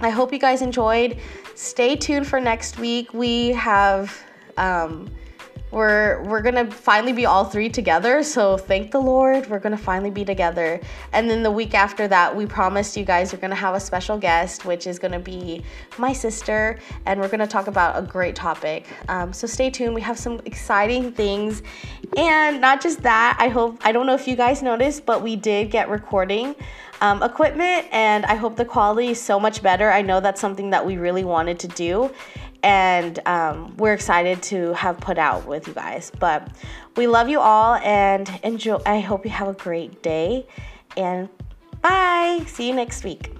I 0.00 0.10
hope 0.10 0.32
you 0.32 0.38
guys 0.38 0.62
enjoyed. 0.62 1.18
Stay 1.54 1.96
tuned 1.96 2.26
for 2.26 2.40
next 2.40 2.78
week. 2.78 3.12
We 3.14 3.48
have 3.48 4.16
um, 4.56 5.10
we're 5.70 6.22
we're 6.24 6.42
gonna 6.42 6.68
finally 6.70 7.12
be 7.12 7.26
all 7.26 7.44
three 7.44 7.68
together 7.68 8.22
so 8.22 8.56
thank 8.56 8.90
the 8.90 9.00
lord 9.00 9.48
we're 9.48 9.58
gonna 9.58 9.76
finally 9.76 10.10
be 10.10 10.24
together. 10.24 10.80
And 11.12 11.30
then 11.30 11.42
the 11.42 11.50
week 11.50 11.74
after 11.74 12.08
that 12.08 12.34
we 12.34 12.46
promised 12.46 12.96
you 12.96 13.04
guys 13.04 13.32
we're 13.32 13.38
gonna 13.38 13.54
have 13.54 13.74
a 13.74 13.80
special 13.80 14.18
guest 14.18 14.64
which 14.64 14.86
is 14.86 14.98
gonna 14.98 15.20
be 15.20 15.64
my 15.98 16.12
sister 16.12 16.78
and 17.06 17.20
we're 17.20 17.28
gonna 17.28 17.46
talk 17.46 17.68
about 17.68 17.96
a 17.96 18.02
great 18.02 18.34
topic. 18.34 18.86
Um, 19.08 19.32
so 19.32 19.46
stay 19.46 19.70
tuned 19.70 19.94
we 19.94 20.00
have 20.00 20.18
some 20.18 20.40
exciting 20.44 21.12
things. 21.12 21.62
And 22.16 22.60
not 22.60 22.82
just 22.82 23.02
that 23.02 23.36
i 23.38 23.48
hope 23.48 23.78
i 23.82 23.92
don't 23.92 24.06
know 24.06 24.14
if 24.14 24.26
you 24.26 24.36
guys 24.36 24.62
noticed 24.62 25.06
but 25.06 25.22
we 25.22 25.36
did 25.36 25.70
get 25.70 25.88
recording 25.88 26.56
um, 27.00 27.22
equipment 27.22 27.86
and 27.92 28.26
i 28.26 28.34
hope 28.34 28.56
the 28.56 28.64
quality 28.64 29.08
is 29.08 29.20
so 29.20 29.38
much 29.38 29.62
better. 29.62 29.90
I 29.90 30.02
know 30.02 30.20
that's 30.20 30.40
something 30.40 30.70
that 30.70 30.84
we 30.84 30.96
really 30.96 31.24
wanted 31.24 31.58
to 31.60 31.68
do 31.68 32.10
and 32.62 33.18
um, 33.26 33.76
we're 33.76 33.94
excited 33.94 34.42
to 34.44 34.72
have 34.74 34.98
put 35.00 35.18
out 35.18 35.46
with 35.46 35.66
you 35.68 35.74
guys. 35.74 36.10
But 36.18 36.48
we 36.96 37.06
love 37.06 37.28
you 37.28 37.40
all 37.40 37.74
and 37.76 38.28
enjoy. 38.42 38.78
I 38.86 39.00
hope 39.00 39.24
you 39.24 39.30
have 39.30 39.48
a 39.48 39.54
great 39.54 40.02
day 40.02 40.46
and 40.96 41.28
Bye. 41.82 42.44
See 42.46 42.68
you 42.68 42.74
next 42.74 43.04
week. 43.04 43.39